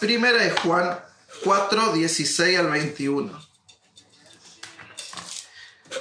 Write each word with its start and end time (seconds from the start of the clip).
Primera 0.00 0.42
de 0.42 0.50
Juan 0.50 0.98
4, 1.44 1.92
16 1.92 2.58
al 2.58 2.70
21. 2.70 3.38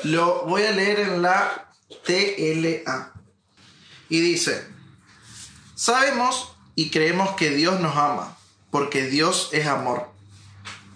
Lo 0.03 0.45
voy 0.45 0.63
a 0.63 0.71
leer 0.71 1.01
en 1.01 1.21
la 1.21 1.69
TLA. 2.05 3.13
Y 4.07 4.21
dice, 4.21 4.65
sabemos 5.75 6.55
y 6.75 6.91
creemos 6.91 7.31
que 7.31 7.49
Dios 7.49 7.81
nos 7.81 7.97
ama, 7.97 8.37
porque 8.71 9.03
Dios 9.07 9.49
es 9.51 9.67
amor. 9.67 10.09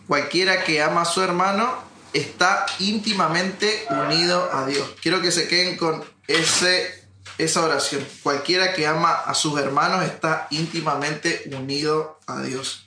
Cualquiera 0.08 0.64
que 0.64 0.82
ama 0.82 1.02
a 1.02 1.06
su 1.06 1.22
hermano 1.22 1.74
está 2.14 2.66
íntimamente 2.80 3.86
unido 3.90 4.50
a 4.54 4.66
Dios. 4.66 4.90
Quiero 5.02 5.22
que 5.22 5.32
se 5.32 5.50
queden 5.50 5.76
con 5.76 6.06
ese, 6.28 7.06
esa 7.38 7.64
oración. 7.64 8.08
Cualquiera 8.22 8.74
que 8.74 8.88
ama 8.88 9.12
a 9.12 9.34
sus 9.34 9.60
hermanos 9.60 10.06
está 10.06 10.48
íntimamente 10.52 11.44
unido 11.54 12.18
a 12.28 12.42
Dios. 12.42 12.83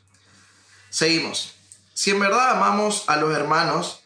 Seguimos. 0.97 1.53
Si 1.93 2.13
en 2.13 2.21
verdad 2.21 2.53
amamos 2.53 3.05
a 3.07 3.17
los 3.17 3.37
hermanos, 3.37 4.03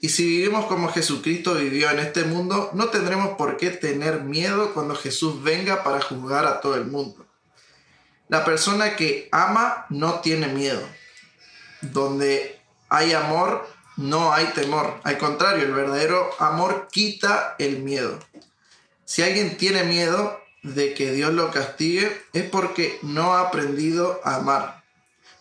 y 0.00 0.08
si 0.08 0.24
vivimos 0.26 0.64
como 0.64 0.90
Jesucristo 0.90 1.52
vivió 1.52 1.90
en 1.90 1.98
este 1.98 2.24
mundo, 2.24 2.70
no 2.72 2.88
tendremos 2.88 3.36
por 3.36 3.58
qué 3.58 3.68
tener 3.68 4.22
miedo 4.22 4.72
cuando 4.72 4.96
Jesús 4.96 5.42
venga 5.42 5.84
para 5.84 6.00
juzgar 6.00 6.46
a 6.46 6.62
todo 6.62 6.76
el 6.76 6.86
mundo. 6.86 7.26
La 8.28 8.42
persona 8.42 8.96
que 8.96 9.28
ama 9.32 9.84
no 9.90 10.20
tiene 10.20 10.48
miedo. 10.48 10.80
Donde 11.82 12.58
hay 12.88 13.12
amor, 13.12 13.68
no 13.98 14.32
hay 14.32 14.46
temor. 14.54 14.98
Al 15.04 15.18
contrario, 15.18 15.64
el 15.64 15.74
verdadero 15.74 16.30
amor 16.38 16.88
quita 16.90 17.54
el 17.58 17.80
miedo. 17.80 18.18
Si 19.04 19.22
alguien 19.22 19.58
tiene 19.58 19.84
miedo 19.84 20.40
de 20.62 20.94
que 20.94 21.12
Dios 21.12 21.34
lo 21.34 21.50
castigue, 21.50 22.18
es 22.32 22.48
porque 22.48 22.98
no 23.02 23.34
ha 23.34 23.42
aprendido 23.42 24.22
a 24.24 24.36
amar. 24.36 24.83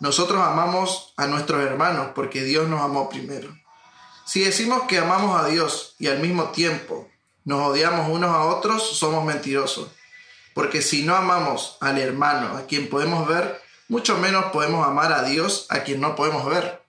Nosotros 0.04 0.42
amamos 0.42 1.14
a 1.16 1.28
nuestros 1.28 1.64
hermanos 1.64 2.10
porque 2.14 2.44
Dios 2.44 2.68
nos 2.68 2.82
amó 2.82 3.08
primero. 3.08 3.58
Si 4.26 4.42
decimos 4.42 4.84
que 4.84 4.98
amamos 4.98 5.42
a 5.42 5.48
Dios 5.48 5.96
y 5.98 6.08
al 6.08 6.20
mismo 6.20 6.50
tiempo 6.50 7.10
nos 7.46 7.70
odiamos 7.70 8.10
unos 8.10 8.30
a 8.30 8.42
otros, 8.42 8.98
somos 8.98 9.24
mentirosos. 9.24 9.88
Porque 10.54 10.82
si 10.82 11.04
no 11.04 11.16
amamos 11.16 11.78
al 11.80 12.00
hermano 12.00 12.58
a 12.58 12.66
quien 12.68 12.90
podemos 12.90 13.26
ver, 13.30 13.62
mucho 13.88 14.18
menos 14.18 14.44
podemos 14.52 14.86
amar 14.86 15.14
a 15.14 15.24
Dios 15.24 15.68
a 15.70 15.84
quien 15.84 16.02
no 16.02 16.18
podemos 16.18 16.46
ver. 16.48 16.82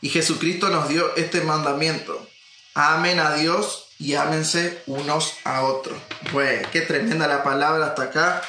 Y 0.00 0.08
Jesucristo 0.08 0.68
nos 0.68 0.88
dio 0.88 1.16
este 1.16 1.40
mandamiento. 1.40 2.28
Amen 2.74 3.18
a 3.18 3.34
Dios 3.34 3.88
y 3.98 4.14
ámense 4.14 4.84
unos 4.86 5.34
a 5.42 5.62
otros. 5.62 5.98
Pues 6.30 6.64
qué 6.68 6.82
tremenda 6.82 7.26
la 7.26 7.42
palabra 7.42 7.86
hasta 7.86 8.04
acá. 8.04 8.42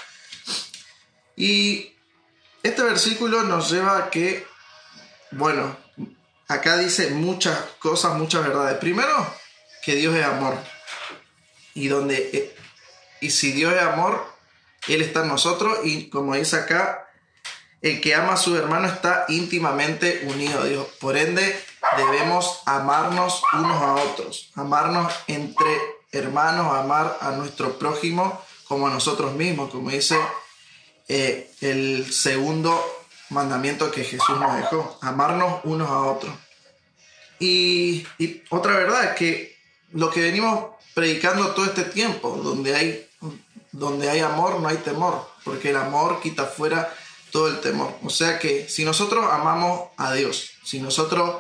Y 1.36 1.93
este 2.64 2.82
versículo 2.82 3.44
nos 3.44 3.70
lleva 3.70 3.98
a 3.98 4.10
que, 4.10 4.48
bueno, 5.32 5.76
acá 6.48 6.78
dice 6.78 7.12
muchas 7.12 7.58
cosas, 7.80 8.16
muchas 8.16 8.44
verdades. 8.44 8.78
Primero, 8.80 9.28
que 9.84 9.96
Dios 9.96 10.16
es 10.16 10.26
amor. 10.26 10.58
Y 11.76 11.88
donde 11.88 12.30
eh, 12.34 12.56
y 13.24 13.30
si 13.32 13.54
Dios 13.54 13.74
es 13.74 13.82
amor, 13.82 14.26
él 14.88 15.02
está 15.02 15.22
en 15.22 15.30
nosotros 15.30 15.80
y 15.84 16.10
como 16.10 16.36
dice 16.36 16.58
acá, 16.58 17.08
el 17.82 18.02
que 18.02 18.16
ama 18.16 18.34
a 18.34 18.38
su 18.38 18.56
hermano 18.56 18.88
está 18.88 19.26
íntimamente 19.30 20.26
unido 20.26 20.62
a 20.62 20.66
Dios. 20.66 20.88
Por 21.00 21.18
ende, 21.18 21.58
debemos 21.98 22.62
amarnos 22.66 23.42
unos 23.54 23.82
a 23.82 23.94
otros, 23.96 24.52
amarnos 24.56 25.14
entre 25.28 25.78
hermanos, 26.12 26.74
amar 26.74 27.18
a 27.22 27.32
nuestro 27.32 27.78
prójimo 27.80 28.42
como 28.68 28.88
a 28.88 28.92
nosotros 28.92 29.34
mismos, 29.34 29.72
como 29.72 29.90
dice 29.90 30.18
eh, 31.08 31.52
el 31.62 32.12
segundo 32.12 32.82
mandamiento 33.30 33.92
que 33.92 34.04
Jesús 34.04 34.40
nos 34.40 34.56
dejó, 34.56 34.98
amarnos 35.02 35.62
unos 35.64 35.90
a 35.90 36.02
otros. 36.04 36.34
Y, 37.40 38.06
otra 38.50 38.78
verdad 38.78 39.16
que 39.16 39.58
lo 39.92 40.10
que 40.10 40.22
venimos 40.22 40.66
predicando 40.94 41.48
todo 41.54 41.66
este 41.66 41.84
tiempo, 41.84 42.40
donde 42.44 42.76
hay, 42.76 43.10
donde 43.72 44.10
hay 44.10 44.20
amor, 44.20 44.60
no 44.62 44.68
hay 44.68 44.78
temor, 44.78 45.28
porque 45.44 45.72
el 45.72 45.78
amor 45.78 46.22
quita 46.22 46.46
fuera 46.46 46.94
todo 47.32 47.48
el 47.48 47.60
temor. 47.60 47.98
O 48.04 48.10
sea 48.10 48.40
que 48.40 48.70
si 48.70 48.86
nosotros 48.86 49.26
amamos 49.30 49.90
a 49.98 50.14
Dios, 50.14 50.52
si 50.64 50.80
nosotros 50.80 51.38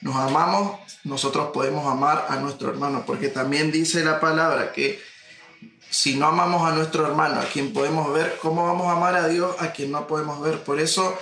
nos 0.00 0.16
amamos, 0.16 0.80
nosotros 1.04 1.50
podemos 1.52 1.86
amar 1.86 2.26
a 2.28 2.36
nuestro 2.36 2.70
hermano, 2.70 3.04
porque 3.06 3.28
también 3.28 3.72
dice 3.72 4.04
la 4.04 4.20
palabra 4.20 4.72
que 4.72 5.02
si 5.92 6.16
no 6.16 6.26
amamos 6.26 6.66
a 6.66 6.74
nuestro 6.74 7.06
hermano, 7.06 7.38
a 7.38 7.44
quien 7.44 7.74
podemos 7.74 8.10
ver, 8.14 8.38
¿cómo 8.40 8.66
vamos 8.66 8.86
a 8.88 8.92
amar 8.92 9.14
a 9.14 9.28
Dios 9.28 9.54
a 9.58 9.72
quien 9.72 9.92
no 9.92 10.06
podemos 10.06 10.40
ver? 10.40 10.64
Por 10.64 10.80
eso 10.80 11.18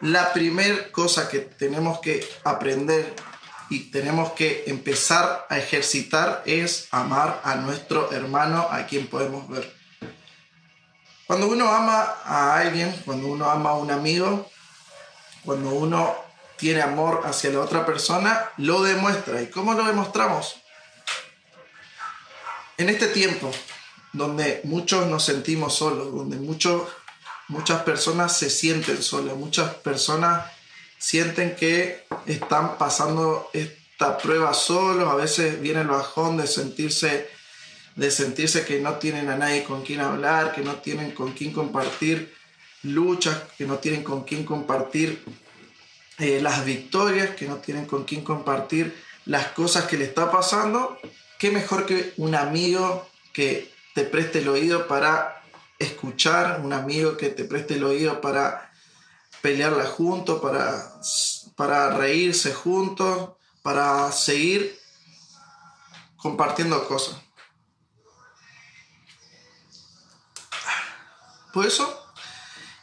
la 0.00 0.32
primera 0.32 0.90
cosa 0.92 1.28
que 1.28 1.40
tenemos 1.40 2.00
que 2.00 2.26
aprender 2.42 3.14
y 3.68 3.90
tenemos 3.90 4.32
que 4.32 4.64
empezar 4.66 5.46
a 5.50 5.58
ejercitar 5.58 6.42
es 6.46 6.88
amar 6.90 7.42
a 7.44 7.56
nuestro 7.56 8.10
hermano 8.12 8.66
a 8.70 8.86
quien 8.86 9.08
podemos 9.08 9.46
ver. 9.46 9.70
Cuando 11.26 11.46
uno 11.46 11.68
ama 11.68 12.14
a 12.24 12.56
alguien, 12.56 12.98
cuando 13.04 13.28
uno 13.28 13.50
ama 13.50 13.70
a 13.70 13.74
un 13.74 13.90
amigo, 13.90 14.50
cuando 15.44 15.68
uno 15.68 16.16
tiene 16.56 16.80
amor 16.80 17.20
hacia 17.26 17.50
la 17.50 17.60
otra 17.60 17.84
persona, 17.84 18.50
lo 18.56 18.82
demuestra. 18.82 19.42
¿Y 19.42 19.48
cómo 19.48 19.74
lo 19.74 19.84
demostramos? 19.84 20.56
En 22.78 22.88
este 22.88 23.08
tiempo, 23.08 23.52
donde 24.14 24.60
muchos 24.64 25.06
nos 25.08 25.24
sentimos 25.24 25.74
solos, 25.74 26.14
donde 26.14 26.36
muchos, 26.36 26.88
muchas 27.48 27.82
personas 27.82 28.36
se 28.38 28.48
sienten 28.48 29.02
solas, 29.02 29.36
muchas 29.36 29.74
personas 29.74 30.46
sienten 30.98 31.56
que 31.56 32.04
están 32.24 32.78
pasando 32.78 33.50
esta 33.52 34.16
prueba 34.16 34.54
solos, 34.54 35.10
a 35.10 35.16
veces 35.16 35.60
viene 35.60 35.82
el 35.82 35.88
bajón 35.88 36.36
de 36.36 36.46
sentirse, 36.46 37.28
de 37.96 38.10
sentirse 38.10 38.64
que 38.64 38.80
no 38.80 38.94
tienen 38.94 39.28
a 39.28 39.36
nadie 39.36 39.64
con 39.64 39.82
quien 39.82 40.00
hablar, 40.00 40.54
que 40.54 40.62
no 40.62 40.76
tienen 40.76 41.10
con 41.10 41.32
quien 41.32 41.52
compartir 41.52 42.32
luchas, 42.84 43.36
que 43.58 43.66
no 43.66 43.78
tienen 43.78 44.04
con 44.04 44.22
quien 44.22 44.44
compartir 44.44 45.24
eh, 46.18 46.38
las 46.40 46.64
victorias, 46.64 47.30
que 47.30 47.48
no 47.48 47.56
tienen 47.56 47.86
con 47.86 48.04
quien 48.04 48.22
compartir 48.22 48.94
las 49.26 49.48
cosas 49.48 49.86
que 49.86 49.98
le 49.98 50.04
está 50.04 50.30
pasando. 50.30 50.98
¿Qué 51.36 51.50
mejor 51.50 51.84
que 51.84 52.12
un 52.16 52.36
amigo 52.36 53.08
que 53.32 53.73
te 53.94 54.04
preste 54.04 54.40
el 54.40 54.48
oído 54.48 54.86
para 54.86 55.42
escuchar, 55.78 56.60
un 56.62 56.72
amigo 56.72 57.16
que 57.16 57.28
te 57.28 57.44
preste 57.44 57.74
el 57.74 57.84
oído 57.84 58.20
para 58.20 58.72
pelearla 59.40 59.86
juntos, 59.86 60.40
para, 60.40 61.00
para 61.56 61.90
reírse 61.96 62.52
juntos, 62.52 63.30
para 63.62 64.10
seguir 64.12 64.78
compartiendo 66.16 66.86
cosas. 66.88 67.16
Por 71.52 71.66
eso, 71.66 72.08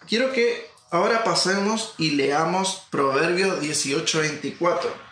quiero 0.07 0.31
que 0.31 0.71
ahora 0.91 1.25
pasemos 1.25 1.93
y 1.97 2.11
leamos 2.11 2.87
Proverbios 2.89 3.59
18:24. 3.59 5.10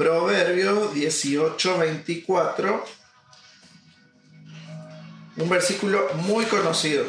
Proverbios 0.00 0.94
18:24 0.94 2.82
un 5.36 5.48
versículo 5.50 6.08
muy 6.14 6.46
conocido. 6.46 7.04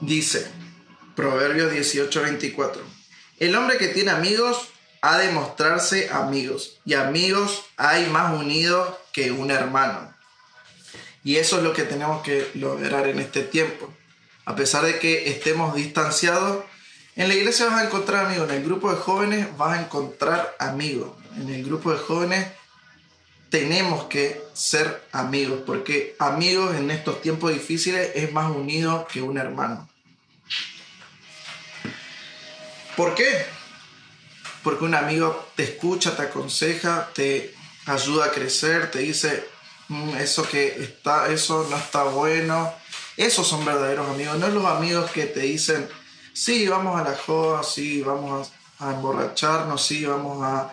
Dice, 0.00 0.50
Proverbios 1.14 1.70
18:24, 1.70 2.80
el 3.40 3.54
hombre 3.56 3.76
que 3.76 3.88
tiene 3.88 4.12
amigos 4.12 4.70
ha 5.02 5.18
de 5.18 5.32
mostrarse 5.32 6.08
amigos, 6.08 6.80
y 6.86 6.94
amigos 6.94 7.66
hay 7.76 8.06
más 8.06 8.32
unidos 8.32 8.94
que 9.12 9.32
un 9.32 9.50
hermano. 9.50 10.17
Y 11.24 11.36
eso 11.36 11.58
es 11.58 11.62
lo 11.62 11.72
que 11.72 11.82
tenemos 11.82 12.22
que 12.22 12.50
lograr 12.54 13.06
en 13.08 13.18
este 13.18 13.42
tiempo. 13.42 13.92
A 14.44 14.56
pesar 14.56 14.84
de 14.84 14.98
que 14.98 15.30
estemos 15.30 15.74
distanciados, 15.74 16.64
en 17.16 17.28
la 17.28 17.34
iglesia 17.34 17.66
vas 17.66 17.82
a 17.82 17.86
encontrar 17.86 18.26
amigos, 18.26 18.48
en 18.48 18.56
el 18.56 18.64
grupo 18.64 18.90
de 18.90 18.96
jóvenes 18.96 19.56
vas 19.56 19.76
a 19.76 19.82
encontrar 19.82 20.56
amigos. 20.58 21.10
En 21.36 21.48
el 21.48 21.64
grupo 21.64 21.92
de 21.92 21.98
jóvenes 21.98 22.48
tenemos 23.50 24.04
que 24.04 24.40
ser 24.54 25.02
amigos, 25.12 25.62
porque 25.66 26.16
amigos 26.18 26.76
en 26.76 26.90
estos 26.90 27.20
tiempos 27.20 27.52
difíciles 27.52 28.12
es 28.14 28.32
más 28.32 28.50
unido 28.50 29.06
que 29.10 29.20
un 29.20 29.38
hermano. 29.38 29.88
¿Por 32.96 33.14
qué? 33.14 33.46
Porque 34.62 34.84
un 34.84 34.94
amigo 34.94 35.48
te 35.56 35.64
escucha, 35.64 36.16
te 36.16 36.22
aconseja, 36.22 37.10
te 37.14 37.54
ayuda 37.86 38.26
a 38.26 38.30
crecer, 38.32 38.90
te 38.90 39.00
dice 39.00 39.46
eso 40.18 40.46
que 40.48 40.82
está, 40.82 41.28
eso 41.32 41.66
no 41.70 41.76
está 41.76 42.04
bueno. 42.04 42.72
Esos 43.16 43.46
son 43.46 43.64
verdaderos 43.64 44.08
amigos, 44.08 44.38
no 44.38 44.48
los 44.48 44.64
amigos 44.64 45.10
que 45.10 45.24
te 45.24 45.40
dicen 45.40 45.88
sí, 46.38 46.68
vamos 46.68 47.00
a 47.00 47.02
la 47.02 47.16
joda, 47.16 47.62
sí, 47.64 48.00
vamos 48.02 48.52
a, 48.78 48.92
emborracharnos, 48.92 49.84
sí, 49.84 50.04
vamos 50.04 50.42
a, 50.44 50.72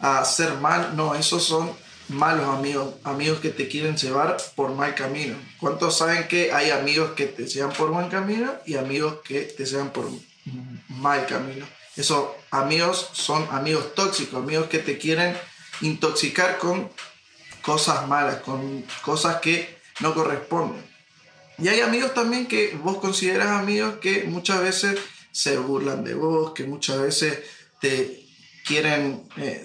a 0.00 0.18
hacer 0.18 0.54
mal. 0.54 0.96
No, 0.96 1.14
esos 1.14 1.44
son 1.44 1.70
malos 2.08 2.48
amigos, 2.48 2.94
amigos 3.04 3.38
que 3.38 3.50
te 3.50 3.68
quieren 3.68 3.96
llevar 3.96 4.36
por 4.56 4.74
mal 4.74 4.94
camino. 4.94 5.36
¿Cuántos 5.60 5.98
saben 5.98 6.26
que 6.26 6.52
hay 6.52 6.70
amigos 6.70 7.12
que 7.12 7.26
te 7.26 7.46
llevan 7.46 7.72
por 7.72 7.90
buen 7.90 8.08
camino 8.08 8.52
y 8.66 8.74
amigos 8.74 9.18
que 9.24 9.42
te 9.42 9.64
llevan 9.64 9.90
por 9.90 10.10
mal 10.88 11.26
camino? 11.26 11.66
Esos 11.96 12.30
amigos 12.50 13.10
son 13.12 13.46
amigos 13.52 13.94
tóxicos, 13.94 14.42
amigos 14.42 14.66
que 14.66 14.80
te 14.80 14.98
quieren 14.98 15.36
intoxicar 15.80 16.58
con 16.58 16.90
cosas 17.64 18.06
malas, 18.06 18.42
con 18.42 18.84
cosas 19.02 19.40
que 19.40 19.78
no 20.00 20.14
corresponden. 20.14 20.84
Y 21.58 21.68
hay 21.68 21.80
amigos 21.80 22.14
también 22.14 22.46
que 22.46 22.76
vos 22.82 22.98
consideras 22.98 23.48
amigos 23.48 23.96
que 24.00 24.24
muchas 24.24 24.60
veces 24.60 24.98
se 25.32 25.56
burlan 25.56 26.04
de 26.04 26.14
vos, 26.14 26.52
que 26.52 26.64
muchas 26.64 27.00
veces 27.00 27.38
te 27.80 28.26
quieren, 28.66 29.28
eh, 29.36 29.64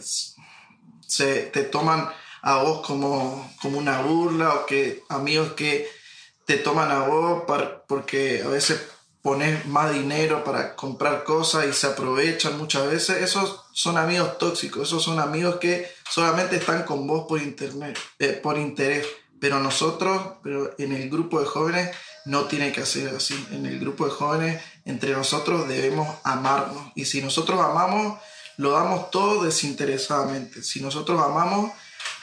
se, 1.05 1.43
te 1.43 1.63
toman 1.63 2.09
a 2.41 2.57
vos 2.63 2.85
como, 2.85 3.51
como 3.61 3.79
una 3.79 4.01
burla 4.01 4.53
o 4.53 4.65
que 4.65 5.03
amigos 5.09 5.53
que 5.53 5.89
te 6.45 6.57
toman 6.57 6.91
a 6.91 7.01
vos 7.01 7.43
porque 7.87 8.43
a 8.45 8.47
veces 8.47 8.81
pones 9.21 9.65
más 9.65 9.93
dinero 9.93 10.43
para 10.43 10.75
comprar 10.75 11.23
cosas 11.23 11.65
y 11.67 11.73
se 11.73 11.87
aprovechan 11.87 12.57
muchas 12.57 12.89
veces. 12.89 13.21
Esos 13.21 13.65
son 13.73 13.97
amigos 13.97 14.37
tóxicos, 14.37 14.87
esos 14.87 15.03
son 15.03 15.19
amigos 15.19 15.57
que 15.57 15.89
solamente 16.09 16.55
están 16.57 16.83
con 16.83 17.05
vos 17.05 17.25
por, 17.27 17.41
internet, 17.41 17.97
eh, 18.19 18.33
por 18.33 18.57
interés. 18.57 19.05
Pero 19.39 19.59
nosotros, 19.59 20.33
pero 20.43 20.75
en 20.77 20.91
el 20.93 21.09
grupo 21.09 21.39
de 21.39 21.45
jóvenes, 21.45 21.95
no 22.25 22.45
tiene 22.45 22.71
que 22.71 22.85
ser 22.85 23.15
así. 23.15 23.47
En 23.51 23.65
el 23.65 23.79
grupo 23.79 24.05
de 24.05 24.11
jóvenes, 24.11 24.61
entre 24.85 25.11
nosotros 25.13 25.67
debemos 25.67 26.07
amarnos. 26.23 26.91
Y 26.95 27.05
si 27.05 27.21
nosotros 27.21 27.59
amamos, 27.59 28.19
lo 28.57 28.71
damos 28.71 29.09
todo 29.09 29.43
desinteresadamente. 29.43 30.63
Si 30.63 30.81
nosotros 30.81 31.21
amamos, 31.21 31.71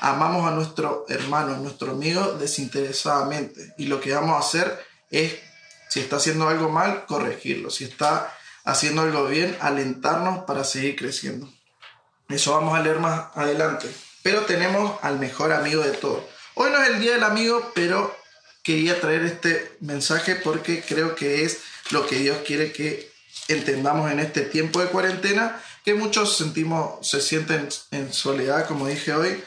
amamos 0.00 0.46
a 0.46 0.50
nuestro 0.50 1.06
hermano, 1.08 1.54
a 1.54 1.58
nuestro 1.58 1.92
amigo 1.92 2.36
desinteresadamente. 2.38 3.74
Y 3.78 3.86
lo 3.86 4.00
que 4.00 4.12
vamos 4.12 4.36
a 4.36 4.46
hacer 4.46 4.78
es, 5.10 5.34
si 5.96 6.02
está 6.02 6.16
haciendo 6.16 6.46
algo 6.46 6.68
mal, 6.68 7.06
corregirlo. 7.06 7.70
Si 7.70 7.84
está 7.84 8.30
haciendo 8.64 9.00
algo 9.00 9.28
bien, 9.28 9.56
alentarnos 9.60 10.44
para 10.44 10.62
seguir 10.62 10.94
creciendo. 10.94 11.50
Eso 12.28 12.52
vamos 12.52 12.78
a 12.78 12.82
leer 12.82 12.98
más 12.98 13.34
adelante. 13.34 13.88
Pero 14.22 14.42
tenemos 14.42 15.02
al 15.02 15.18
mejor 15.18 15.54
amigo 15.54 15.82
de 15.82 15.92
todos. 15.92 16.22
Hoy 16.52 16.70
no 16.70 16.82
es 16.82 16.90
el 16.90 17.00
día 17.00 17.12
del 17.12 17.24
amigo, 17.24 17.72
pero 17.74 18.14
quería 18.62 19.00
traer 19.00 19.24
este 19.24 19.74
mensaje 19.80 20.36
porque 20.36 20.82
creo 20.86 21.14
que 21.14 21.44
es 21.44 21.60
lo 21.88 22.06
que 22.06 22.16
Dios 22.16 22.36
quiere 22.46 22.72
que 22.72 23.10
entendamos 23.48 24.12
en 24.12 24.20
este 24.20 24.42
tiempo 24.42 24.82
de 24.82 24.88
cuarentena, 24.88 25.62
que 25.82 25.94
muchos 25.94 26.36
sentimos, 26.36 27.08
se 27.08 27.22
sienten 27.22 27.70
en 27.90 28.12
soledad, 28.12 28.68
como 28.68 28.86
dije 28.86 29.14
hoy, 29.14 29.42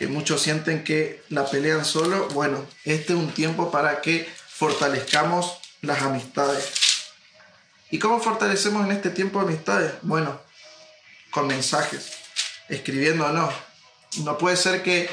que 0.00 0.08
muchos 0.08 0.42
sienten 0.42 0.82
que 0.82 1.22
la 1.28 1.48
pelean 1.48 1.84
solo. 1.84 2.26
Bueno, 2.30 2.66
este 2.84 3.12
es 3.12 3.18
un 3.20 3.32
tiempo 3.32 3.70
para 3.70 4.00
que 4.00 4.28
fortalezcamos 4.48 5.61
las 5.82 6.02
amistades. 6.02 7.12
¿Y 7.90 7.98
cómo 7.98 8.20
fortalecemos 8.20 8.86
en 8.86 8.92
este 8.92 9.10
tiempo 9.10 9.40
amistades? 9.40 9.92
Bueno, 10.02 10.40
con 11.30 11.46
mensajes, 11.46 12.12
escribiéndonos. 12.68 13.52
No 14.24 14.38
puede 14.38 14.56
ser 14.56 14.82
que 14.82 15.08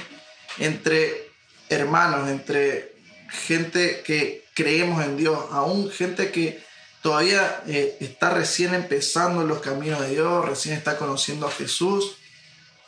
entre 0.57 1.29
hermanos, 1.69 2.29
entre 2.29 2.95
gente 3.29 4.01
que 4.05 4.45
creemos 4.53 5.03
en 5.03 5.17
Dios, 5.17 5.37
aún 5.51 5.89
gente 5.91 6.31
que 6.31 6.63
todavía 7.01 7.63
eh, 7.67 7.97
está 7.99 8.29
recién 8.29 8.73
empezando 8.73 9.43
los 9.43 9.59
caminos 9.59 10.01
de 10.01 10.09
Dios, 10.09 10.45
recién 10.45 10.75
está 10.75 10.97
conociendo 10.97 11.47
a 11.47 11.51
Jesús, 11.51 12.17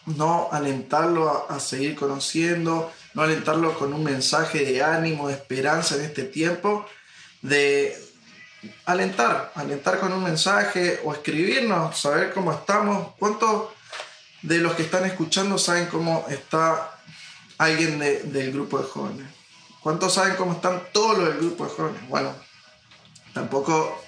no 0.06 0.50
alentarlo 0.52 1.48
a, 1.50 1.60
seguir 1.60 1.96
conociendo, 1.96 2.92
no 3.14 3.22
alentarlo 3.22 3.78
con 3.78 3.94
un 3.94 4.04
mensaje 4.04 4.66
de 4.66 4.84
ánimo, 4.84 5.28
de 5.28 5.36
esperanza 5.36 5.96
en 5.96 6.02
este 6.02 6.24
tiempo, 6.24 6.86
de 7.42 7.98
alentar, 8.86 9.52
alentar 9.56 10.00
con 10.00 10.14
un 10.14 10.24
mensaje 10.24 11.00
o 11.04 11.14
escribirnos, 11.14 11.98
saber 12.00 12.34
cómo 12.34 12.52
estamos. 12.52 13.14
¿Cuántos 13.18 13.70
de 14.42 14.58
los 14.60 14.74
que 14.74 14.84
están 14.84 15.06
escuchando 15.06 15.58
saben 15.58 15.88
cómo 15.88 16.26
está 16.30 17.00
alguien 17.58 18.00
del 18.00 18.52
grupo 18.52 18.80
de 18.80 18.86
jóvenes? 18.86 19.28
¿Cuántos 19.82 20.14
saben 20.14 20.36
cómo 20.36 20.54
están 20.54 20.84
todos 20.92 21.18
los 21.18 21.28
del 21.30 21.38
grupo 21.38 21.66
de 21.66 21.72
jóvenes? 21.72 22.08
Bueno, 22.08 22.36
tampoco 23.34 24.00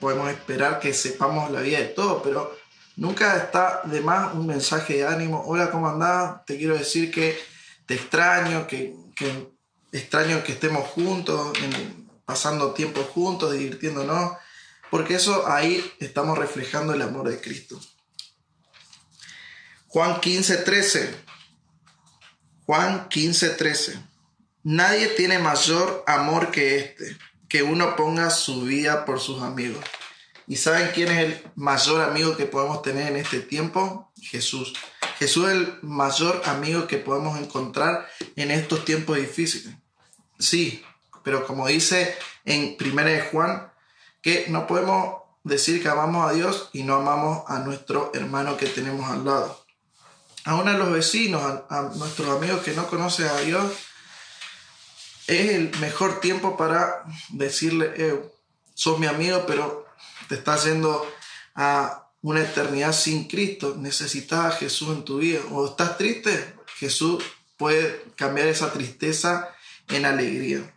podemos 0.00 0.28
esperar 0.30 0.80
que 0.80 0.92
sepamos 0.92 1.50
la 1.50 1.60
vida 1.60 1.78
de 1.78 1.86
todos, 1.86 2.22
pero 2.24 2.56
nunca 2.96 3.36
está 3.36 3.82
de 3.84 4.00
más 4.00 4.34
un 4.34 4.46
mensaje 4.46 4.94
de 4.94 5.06
ánimo. 5.06 5.44
Hola, 5.46 5.70
¿cómo 5.70 5.88
andás? 5.88 6.44
Te 6.44 6.58
quiero 6.58 6.76
decir 6.76 7.10
que 7.12 7.38
te 7.86 7.94
extraño, 7.94 8.66
que, 8.66 8.96
extraño 9.92 10.42
que 10.42 10.52
estemos 10.52 10.88
juntos, 10.88 11.56
pasando 12.26 12.74
tiempo 12.74 13.02
juntos, 13.02 13.52
divirtiéndonos, 13.52 14.32
porque 14.90 15.14
eso 15.14 15.46
ahí 15.48 15.82
estamos 16.00 16.36
reflejando 16.36 16.92
el 16.92 17.00
amor 17.00 17.28
de 17.28 17.40
Cristo. 17.40 17.80
Juan 19.88 20.20
15, 20.20 20.58
13. 20.58 21.14
Juan 22.66 23.08
15, 23.08 23.50
13. 23.50 24.00
Nadie 24.64 25.06
tiene 25.08 25.38
mayor 25.38 26.04
amor 26.06 26.50
que 26.50 26.78
este, 26.78 27.16
que 27.48 27.62
uno 27.62 27.96
ponga 27.96 28.30
su 28.30 28.62
vida 28.62 29.04
por 29.04 29.20
sus 29.20 29.42
amigos. 29.42 29.84
¿Y 30.48 30.56
saben 30.56 30.90
quién 30.94 31.10
es 31.10 31.18
el 31.18 31.42
mayor 31.54 32.02
amigo 32.02 32.36
que 32.36 32.46
podemos 32.46 32.82
tener 32.82 33.08
en 33.08 33.16
este 33.16 33.40
tiempo? 33.40 34.12
Jesús. 34.20 34.74
Jesús 35.18 35.48
es 35.48 35.52
el 35.52 35.78
mayor 35.82 36.42
amigo 36.46 36.86
que 36.86 36.98
podemos 36.98 37.38
encontrar 37.38 38.08
en 38.34 38.50
estos 38.50 38.84
tiempos 38.84 39.16
difíciles. 39.16 39.74
Sí, 40.38 40.84
pero 41.26 41.44
como 41.44 41.66
dice 41.66 42.16
en 42.44 42.76
1 42.80 43.02
de 43.02 43.20
Juan, 43.20 43.72
que 44.22 44.46
no 44.48 44.68
podemos 44.68 45.22
decir 45.42 45.82
que 45.82 45.88
amamos 45.88 46.30
a 46.30 46.32
Dios 46.32 46.70
y 46.72 46.84
no 46.84 46.94
amamos 46.94 47.42
a 47.48 47.58
nuestro 47.58 48.12
hermano 48.14 48.56
que 48.56 48.66
tenemos 48.66 49.10
al 49.10 49.24
lado. 49.24 49.66
Aún 50.44 50.68
a 50.68 50.78
los 50.78 50.92
vecinos, 50.92 51.42
a, 51.42 51.66
a 51.68 51.82
nuestros 51.96 52.28
amigos 52.28 52.62
que 52.62 52.74
no 52.74 52.86
conocen 52.86 53.26
a 53.26 53.38
Dios, 53.38 53.72
es 55.26 55.50
el 55.50 55.76
mejor 55.80 56.20
tiempo 56.20 56.56
para 56.56 57.02
decirle, 57.30 57.92
eh, 57.96 58.32
sos 58.74 59.00
mi 59.00 59.08
amigo, 59.08 59.46
pero 59.48 59.84
te 60.28 60.36
estás 60.36 60.62
yendo 60.66 61.12
a 61.56 62.08
una 62.22 62.42
eternidad 62.42 62.92
sin 62.92 63.26
Cristo, 63.26 63.74
necesitas 63.76 64.44
a 64.44 64.56
Jesús 64.56 64.90
en 64.90 65.04
tu 65.04 65.18
vida. 65.18 65.40
O 65.50 65.66
estás 65.66 65.98
triste, 65.98 66.54
Jesús 66.76 67.24
puede 67.56 68.04
cambiar 68.14 68.46
esa 68.46 68.72
tristeza 68.72 69.52
en 69.88 70.04
alegría. 70.04 70.72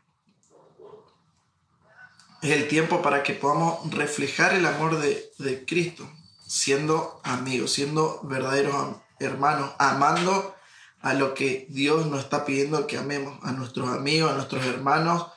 Es 2.42 2.52
el 2.52 2.68
tiempo 2.68 3.02
para 3.02 3.24
que 3.24 3.34
podamos 3.34 3.92
reflejar 3.92 4.54
el 4.54 4.66
amor 4.66 5.00
de, 5.00 5.32
de 5.40 5.66
Cristo, 5.66 6.10
siendo 6.48 7.20
amigos, 7.24 7.74
siendo 7.74 8.22
verdaderos 8.24 8.96
hermanos, 9.20 9.72
amando 9.78 10.56
a 11.02 11.14
lo 11.14 11.34
que 11.34 11.68
Dios 11.70 12.06
nos 12.08 12.22
está 12.22 12.46
pidiendo 12.46 12.88
que 12.88 12.98
amemos, 12.98 13.40
a 13.44 13.52
nuestros 13.52 13.90
amigos, 13.90 14.32
a 14.32 14.36
nuestros 14.36 14.66
hermanos, 14.66 15.28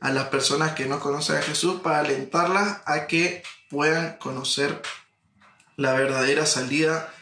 a 0.00 0.10
las 0.10 0.28
personas 0.28 0.72
que 0.72 0.86
no 0.86 1.00
conocen 1.00 1.36
a 1.36 1.42
Jesús, 1.42 1.80
para 1.80 2.00
alentarlas 2.00 2.80
a 2.86 3.06
que 3.06 3.42
puedan 3.68 4.16
conocer 4.18 4.82
la 5.76 5.92
verdadera 5.92 6.46
salida, 6.46 7.12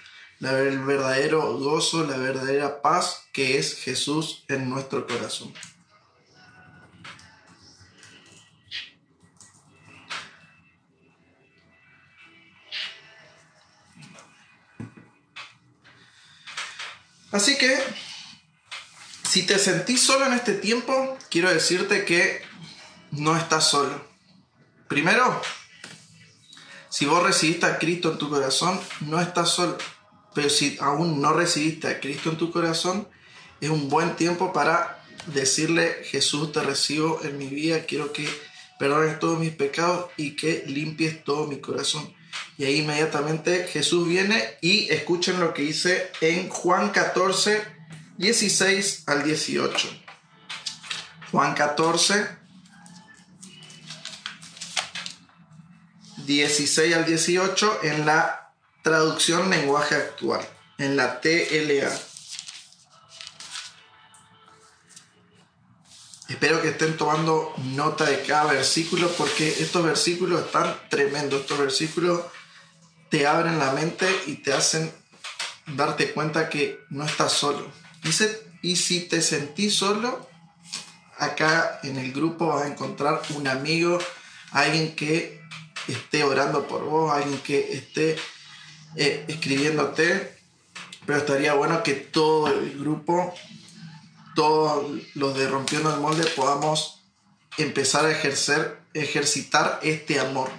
el 0.41 0.81
verdadero 0.81 1.57
gozo, 1.59 2.05
la 2.05 2.17
verdadera 2.17 2.83
paz 2.83 3.25
que 3.33 3.59
es 3.59 3.75
Jesús 3.75 4.45
en 4.49 4.69
nuestro 4.69 5.07
corazón. 5.07 5.53
Así 17.35 17.59
que, 17.59 17.77
si 19.29 19.43
te 19.43 19.59
sentís 19.59 20.01
solo 20.01 20.25
en 20.25 20.35
este 20.35 20.55
tiempo, 20.55 21.19
quiero 21.31 21.53
decirte 21.53 22.05
que 22.05 22.41
no 23.11 23.37
estás 23.37 23.69
solo. 23.69 24.07
Primero, 24.87 25.43
si 26.89 27.07
vos 27.07 27.25
recibiste 27.25 27.67
a 27.67 27.81
Cristo 27.81 28.13
en 28.13 28.19
tu 28.19 28.31
corazón, 28.31 28.81
no 29.01 29.21
estás 29.21 29.49
solo. 29.51 29.77
Pero 30.33 30.49
si 30.49 30.77
aún 30.81 31.21
no 31.21 31.33
recibiste 31.33 31.89
a 31.89 31.99
Cristo 31.99 32.31
en 32.31 32.39
tu 32.39 32.53
corazón, 32.53 33.09
es 33.61 33.69
un 33.69 33.89
buen 33.89 34.15
tiempo 34.15 34.53
para 34.53 35.05
decirle, 35.27 36.05
Jesús, 36.05 36.53
te 36.53 36.63
recibo 36.63 37.21
en 37.25 37.37
mi 37.37 37.49
vida, 37.49 37.85
quiero 37.85 38.13
que 38.13 38.29
perdones 38.79 39.19
todos 39.19 39.41
mis 39.41 39.57
pecados 39.57 40.09
y 40.17 40.37
que 40.37 40.63
limpies 40.69 41.25
todo 41.25 41.49
mi 41.49 41.59
corazón. 41.61 42.15
Y 42.57 42.65
ahí 42.65 42.81
inmediatamente 42.81 43.67
Jesús 43.67 44.07
viene 44.07 44.59
y 44.61 44.93
escuchen 44.93 45.41
lo 45.41 45.53
que 45.53 45.63
dice 45.63 46.11
en 46.21 46.49
Juan 46.49 46.91
14, 46.91 47.65
16 48.19 49.05
al 49.07 49.25
18. 49.25 49.89
Juan 51.33 51.55
14, 51.55 52.29
16 56.27 56.95
al 56.95 57.05
18 57.05 57.81
en 57.83 58.07
la 58.07 58.53
traducción 58.83 59.51
lenguaje 59.51 59.97
actual, 59.97 60.47
en 60.79 60.97
la 60.97 61.21
TLA. 61.21 61.91
Espero 66.29 66.63
que 66.63 66.69
estén 66.69 66.97
tomando 66.97 67.53
nota 67.65 68.05
de 68.05 68.23
cada 68.23 68.53
versículo 68.53 69.09
porque 69.19 69.49
estos 69.49 69.85
versículos 69.85 70.45
están 70.45 70.75
tremendos. 70.89 71.43
Estos 71.43 71.59
versículos 71.59 72.21
te 73.15 73.29
abren 73.29 73.61
la 73.61 73.71
mente 73.71 74.09
y 74.27 74.39
te 74.39 74.53
hacen 74.53 74.93
darte 75.77 76.11
cuenta 76.11 76.49
que 76.49 76.81
no 76.91 77.05
estás 77.05 77.33
solo. 77.33 77.71
Y, 78.03 78.69
y 78.69 78.75
si 78.75 79.03
te 79.03 79.23
sentís 79.23 79.77
solo, 79.77 80.29
acá 81.17 81.79
en 81.85 81.97
el 81.97 82.13
grupo 82.13 82.49
vas 82.49 82.65
a 82.65 82.67
encontrar 82.67 83.23
un 83.37 83.47
amigo, 83.47 84.01
alguien 84.51 84.97
que 84.97 85.41
esté 85.87 86.25
orando 86.25 86.67
por 86.67 86.83
vos, 86.87 87.13
alguien 87.13 87.39
que 87.39 87.75
esté 87.75 88.17
eh, 88.97 89.25
escribiéndote. 89.29 90.37
Pero 91.07 91.21
estaría 91.21 91.55
bueno 91.55 91.85
que 91.85 91.95
todo 91.95 92.49
el 92.49 92.77
grupo 92.81 93.33
todos 94.35 94.91
los 95.15 95.39
de 95.39 95.47
Rompiendo 95.47 95.95
el 95.95 96.01
Molde 96.01 96.27
podamos 96.35 97.05
empezar 97.59 98.07
a 98.07 98.11
ejercer, 98.11 98.77
ejercitar 98.93 99.79
este 99.85 100.19
amor 100.19 100.51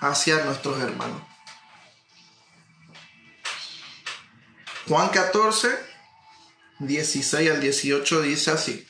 hacia 0.00 0.44
nuestros 0.44 0.80
hermanos. 0.80 1.27
Juan 4.88 5.10
14, 5.10 5.68
16 6.78 7.50
al 7.50 7.60
18 7.60 8.22
dice 8.22 8.50
así. 8.50 8.86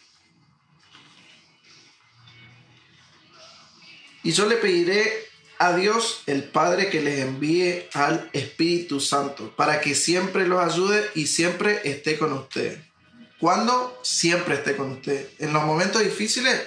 Y 4.23 4.33
yo 4.33 4.47
le 4.47 4.57
pediré 4.57 5.27
a 5.59 5.75
Dios 5.75 6.23
el 6.27 6.45
Padre 6.45 6.89
que 6.89 7.01
les 7.01 7.21
envíe 7.21 7.89
al 7.95 8.31
Espíritu 8.33 9.01
Santo 9.01 9.55
para 9.57 9.81
que 9.81 9.95
siempre 9.97 10.47
los 10.47 10.63
ayude 10.63 11.11
y 11.15 11.27
siempre 11.27 11.81
esté 11.85 12.17
con 12.17 12.33
ustedes 12.33 12.79
cuando 13.41 13.99
siempre 14.03 14.57
esté 14.57 14.77
con 14.77 14.93
usted. 14.93 15.29
En 15.39 15.53
los 15.53 15.65
momentos 15.65 16.03
difíciles 16.03 16.61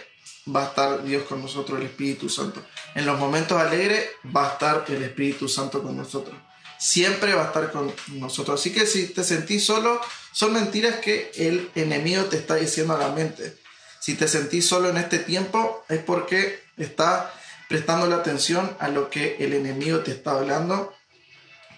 va 0.53 0.63
a 0.63 0.67
estar 0.67 1.03
Dios 1.03 1.23
con 1.23 1.41
nosotros, 1.41 1.79
el 1.79 1.85
Espíritu 1.85 2.29
Santo. 2.29 2.61
En 2.95 3.05
los 3.05 3.19
momentos 3.19 3.59
alegres 3.59 4.09
va 4.35 4.49
a 4.49 4.53
estar 4.53 4.85
el 4.87 5.03
Espíritu 5.03 5.47
Santo 5.47 5.81
con 5.81 5.95
nosotros. 5.95 6.35
Siempre 6.81 7.35
va 7.35 7.43
a 7.43 7.47
estar 7.47 7.71
con 7.71 7.93
nosotros. 8.07 8.59
Así 8.59 8.73
que 8.73 8.87
si 8.87 9.07
te 9.07 9.23
sentís 9.23 9.63
solo, 9.63 10.01
son 10.31 10.53
mentiras 10.53 10.95
que 10.95 11.31
el 11.35 11.69
enemigo 11.75 12.25
te 12.25 12.37
está 12.37 12.55
diciendo 12.55 12.95
a 12.95 12.97
la 12.97 13.09
mente. 13.09 13.55
Si 13.99 14.15
te 14.15 14.27
sentís 14.27 14.67
solo 14.67 14.89
en 14.89 14.97
este 14.97 15.19
tiempo 15.19 15.85
es 15.89 15.99
porque 15.99 16.63
estás 16.77 17.25
prestando 17.69 18.07
la 18.07 18.15
atención 18.17 18.75
a 18.79 18.87
lo 18.87 19.11
que 19.11 19.37
el 19.39 19.53
enemigo 19.53 19.99
te 19.99 20.11
está 20.11 20.31
hablando 20.31 20.91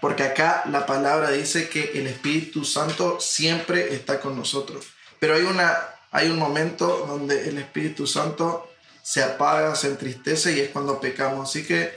porque 0.04 0.24
acá 0.24 0.64
la 0.70 0.86
palabra 0.86 1.32
dice 1.32 1.70
que 1.70 1.92
el 1.94 2.08
Espíritu 2.08 2.66
Santo 2.66 3.22
siempre 3.22 3.96
está 3.96 4.20
con 4.20 4.36
nosotros. 4.36 4.88
Pero 5.18 5.36
hay, 5.36 5.44
una, 5.44 5.78
hay 6.12 6.28
un 6.30 6.38
momento 6.38 7.06
donde 7.08 7.48
el 7.48 7.58
Espíritu 7.58 8.06
Santo 8.06 8.70
se 9.02 9.24
apaga, 9.24 9.76
se 9.76 9.88
entristece 9.88 10.58
y 10.58 10.60
es 10.60 10.72
cuando 10.72 11.00
pecamos. 11.00 11.50
Así 11.50 11.66
que 11.66 11.94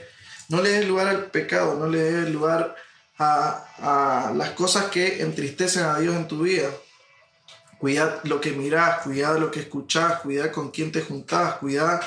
no 0.47 0.61
le 0.61 0.69
des 0.69 0.87
lugar 0.87 1.09
al 1.09 1.25
pecado, 1.31 1.75
no 1.75 1.89
le 1.89 2.01
des 2.01 2.29
lugar 2.29 2.77
a, 3.19 4.31
las 4.35 4.51
cosas 4.51 4.85
que 4.85 5.21
entristecen 5.21 5.83
a 5.83 5.99
Dios 5.99 6.15
en 6.15 6.27
tu 6.27 6.41
vida. 6.41 6.69
Cuida 7.79 8.21
lo 8.23 8.41
que 8.41 8.51
miras, 8.51 9.03
cuida 9.03 9.37
lo 9.37 9.51
que 9.51 9.61
escuchas, 9.61 10.21
cuida 10.21 10.51
con 10.51 10.71
quién 10.71 10.91
te 10.91 11.01
juntás, 11.01 11.55
cuida 11.55 11.99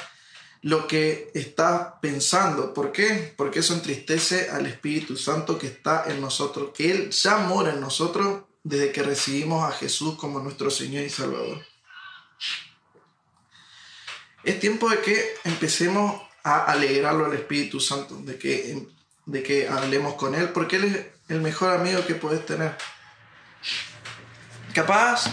lo 0.62 0.86
que 0.86 1.30
está 1.34 2.00
pensando. 2.00 2.74
¿Por 2.74 2.92
qué? 2.92 3.32
Porque 3.36 3.60
eso 3.60 3.74
entristece 3.74 4.50
al 4.50 4.66
Espíritu 4.66 5.16
Santo 5.16 5.58
que 5.58 5.68
está 5.68 6.04
en 6.08 6.20
nosotros, 6.20 6.70
que 6.74 6.90
Él 6.90 7.10
ya 7.10 7.38
mora 7.38 7.72
en 7.72 7.80
nosotros 7.80 8.42
desde 8.62 8.92
que 8.92 9.02
recibimos 9.02 9.64
a 9.64 9.72
Jesús 9.72 10.16
como 10.16 10.40
nuestro 10.40 10.70
Señor 10.70 11.04
y 11.04 11.10
Salvador. 11.10 11.64
Es 14.42 14.58
tiempo 14.58 14.88
de 14.88 15.00
que 15.00 15.34
empecemos 15.44 16.20
a 16.42 16.64
alegrarlo 16.64 17.26
al 17.26 17.34
Espíritu 17.34 17.78
Santo, 17.80 18.16
de 18.16 18.38
que, 18.38 18.86
de 19.26 19.42
que 19.42 19.68
hablemos 19.68 20.14
con 20.14 20.34
Él, 20.34 20.50
porque 20.50 20.76
Él 20.76 20.84
es 20.84 21.06
el 21.28 21.40
mejor 21.40 21.74
amigo 21.74 22.04
que 22.06 22.14
puedes 22.14 22.44
tener. 22.44 22.76
Capaz 24.74 25.24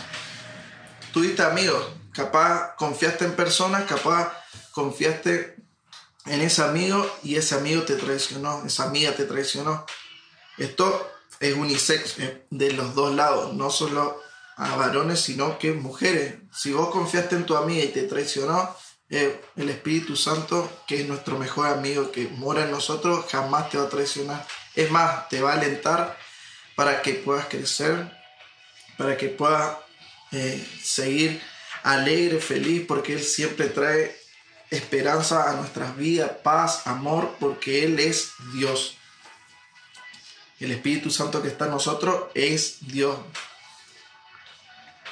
tuviste 1.14 1.44
amigos, 1.44 1.86
capaz 2.12 2.76
confiaste 2.76 3.26
en 3.26 3.34
personas, 3.34 3.84
capaz 3.86 4.34
confiaste 4.72 5.56
en 6.26 6.42
ese 6.42 6.64
amigo 6.64 7.10
y 7.24 7.36
ese 7.36 7.56
amigo 7.56 7.84
te 7.84 7.96
traicionó, 7.96 8.64
esa 8.66 8.84
amiga 8.84 9.14
te 9.16 9.26
traicionó. 9.26 9.86
Esto 10.58 11.12
es 11.40 11.56
unisex 11.56 12.16
de 12.50 12.74
los 12.74 12.96
dos 12.96 13.14
lados, 13.16 13.54
no 13.54 13.70
solo 13.70 14.22
a 14.56 14.76
varones, 14.76 15.22
sino 15.22 15.60
que 15.60 15.72
mujeres. 15.72 16.36
Si 16.52 16.74
vos 16.74 16.90
confiaste 16.90 17.36
en 17.36 17.46
tu 17.46 17.56
amiga 17.56 17.84
y 17.84 17.90
te 17.90 18.04
traicionó, 18.04 18.76
eh, 19.10 19.42
el 19.56 19.70
Espíritu 19.70 20.16
Santo, 20.16 20.84
que 20.86 21.02
es 21.02 21.08
nuestro 21.08 21.38
mejor 21.40 21.68
amigo, 21.68 22.12
que 22.12 22.28
mora 22.28 22.64
en 22.64 22.72
nosotros, 22.72 23.26
jamás 23.32 23.70
te 23.70 23.78
va 23.78 23.86
a 23.86 23.90
traicionar. 23.90 24.46
Es 24.76 24.92
más, 24.92 25.30
te 25.30 25.42
va 25.42 25.52
a 25.52 25.56
alentar 25.56 26.18
para 26.76 27.02
que 27.02 27.14
puedas 27.14 27.46
crecer, 27.46 28.12
para 28.98 29.18
que 29.18 29.30
puedas 29.30 29.78
eh, 30.32 30.68
seguir 30.84 31.42
alegre, 31.84 32.40
feliz, 32.40 32.84
porque 32.86 33.14
Él 33.14 33.24
siempre 33.24 33.68
trae 33.68 34.16
esperanza 34.70 35.50
a 35.50 35.54
nuestras 35.54 35.96
vidas, 35.96 36.32
paz, 36.44 36.86
amor, 36.86 37.36
porque 37.40 37.86
Él 37.86 38.00
es 38.00 38.32
Dios. 38.54 38.98
El 40.60 40.72
Espíritu 40.72 41.12
Santo 41.12 41.42
que 41.42 41.48
está 41.48 41.66
en 41.66 41.72
nosotros 41.72 42.26
es 42.34 42.80
Dios. 42.82 43.18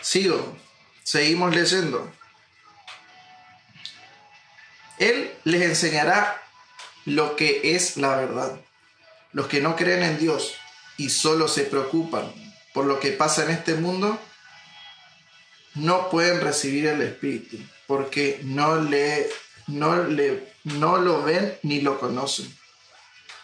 Sigo, 0.01 0.57
seguimos 1.03 1.55
leyendo. 1.55 2.11
Él 4.99 5.33
les 5.43 5.61
enseñará 5.61 6.41
lo 7.05 7.35
que 7.35 7.75
es 7.75 7.97
la 7.97 8.15
verdad. 8.15 8.59
Los 9.31 9.47
que 9.47 9.61
no 9.61 9.75
creen 9.75 10.03
en 10.03 10.17
Dios 10.17 10.55
y 10.97 11.09
solo 11.09 11.47
se 11.47 11.63
preocupan 11.63 12.33
por 12.73 12.85
lo 12.85 12.99
que 12.99 13.11
pasa 13.11 13.43
en 13.43 13.51
este 13.51 13.75
mundo, 13.75 14.17
no 15.75 16.09
pueden 16.09 16.41
recibir 16.41 16.87
el 16.87 17.01
Espíritu, 17.01 17.57
porque 17.87 18.39
no 18.43 18.77
le 18.77 19.29
no, 19.67 20.03
le, 20.03 20.53
no 20.63 20.97
lo 20.97 21.23
ven 21.23 21.57
ni 21.63 21.81
lo 21.81 21.99
conocen. 21.99 22.53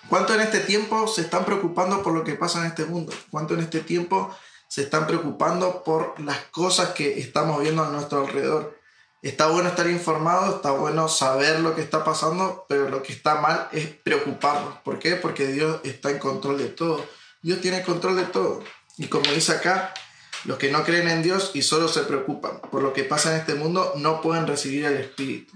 ¿Cuánto 0.10 0.34
en 0.34 0.42
este 0.42 0.60
tiempo 0.60 1.08
se 1.08 1.22
están 1.22 1.46
preocupando 1.46 2.02
por 2.04 2.14
lo 2.14 2.24
que 2.24 2.36
pasa 2.36 2.60
en 2.60 2.68
este 2.68 2.86
mundo? 2.86 3.14
¿Cuánto 3.30 3.54
en 3.54 3.62
este 3.62 3.82
tiempo 3.82 4.36
se 4.68 4.84
están 4.84 5.08
preocupando 5.08 5.84
por 5.84 6.20
las 6.20 6.38
cosas 6.46 6.90
que 6.90 7.20
estamos 7.20 7.62
viendo 7.62 7.84
a 7.84 7.90
nuestro 7.90 8.26
alrededor? 8.26 8.80
Está 9.22 9.48
bueno 9.48 9.70
estar 9.70 9.88
informado, 9.88 10.56
está 10.56 10.72
bueno 10.72 11.08
saber 11.08 11.60
lo 11.60 11.76
que 11.76 11.82
está 11.82 12.04
pasando, 12.04 12.66
pero 12.68 12.90
lo 12.90 13.04
que 13.04 13.14
está 13.14 13.36
mal 13.36 13.70
es 13.72 13.88
preocuparnos. 13.88 14.78
¿Por 14.80 14.98
qué? 14.98 15.16
Porque 15.16 15.48
Dios 15.48 15.80
está 15.84 16.10
en 16.10 16.18
control 16.18 16.58
de 16.58 16.70
todo. 16.70 17.06
Dios 17.44 17.62
tiene 17.62 17.84
control 17.84 18.16
de 18.16 18.24
todo. 18.24 18.64
Y 18.98 19.08
como 19.08 19.32
dice 19.32 19.52
acá, 19.52 19.94
los 20.46 20.58
que 20.58 20.72
no 20.72 20.84
creen 20.84 21.08
en 21.08 21.22
Dios 21.22 21.52
y 21.54 21.62
solo 21.62 21.88
se 21.88 22.02
preocupan 22.02 22.62
por 22.72 22.82
lo 22.82 22.94
que 22.94 23.04
pasa 23.04 23.32
en 23.34 23.42
este 23.42 23.54
mundo 23.54 23.94
no 23.98 24.22
pueden 24.22 24.48
recibir 24.48 24.86
el 24.86 24.98
Espíritu 24.98 25.54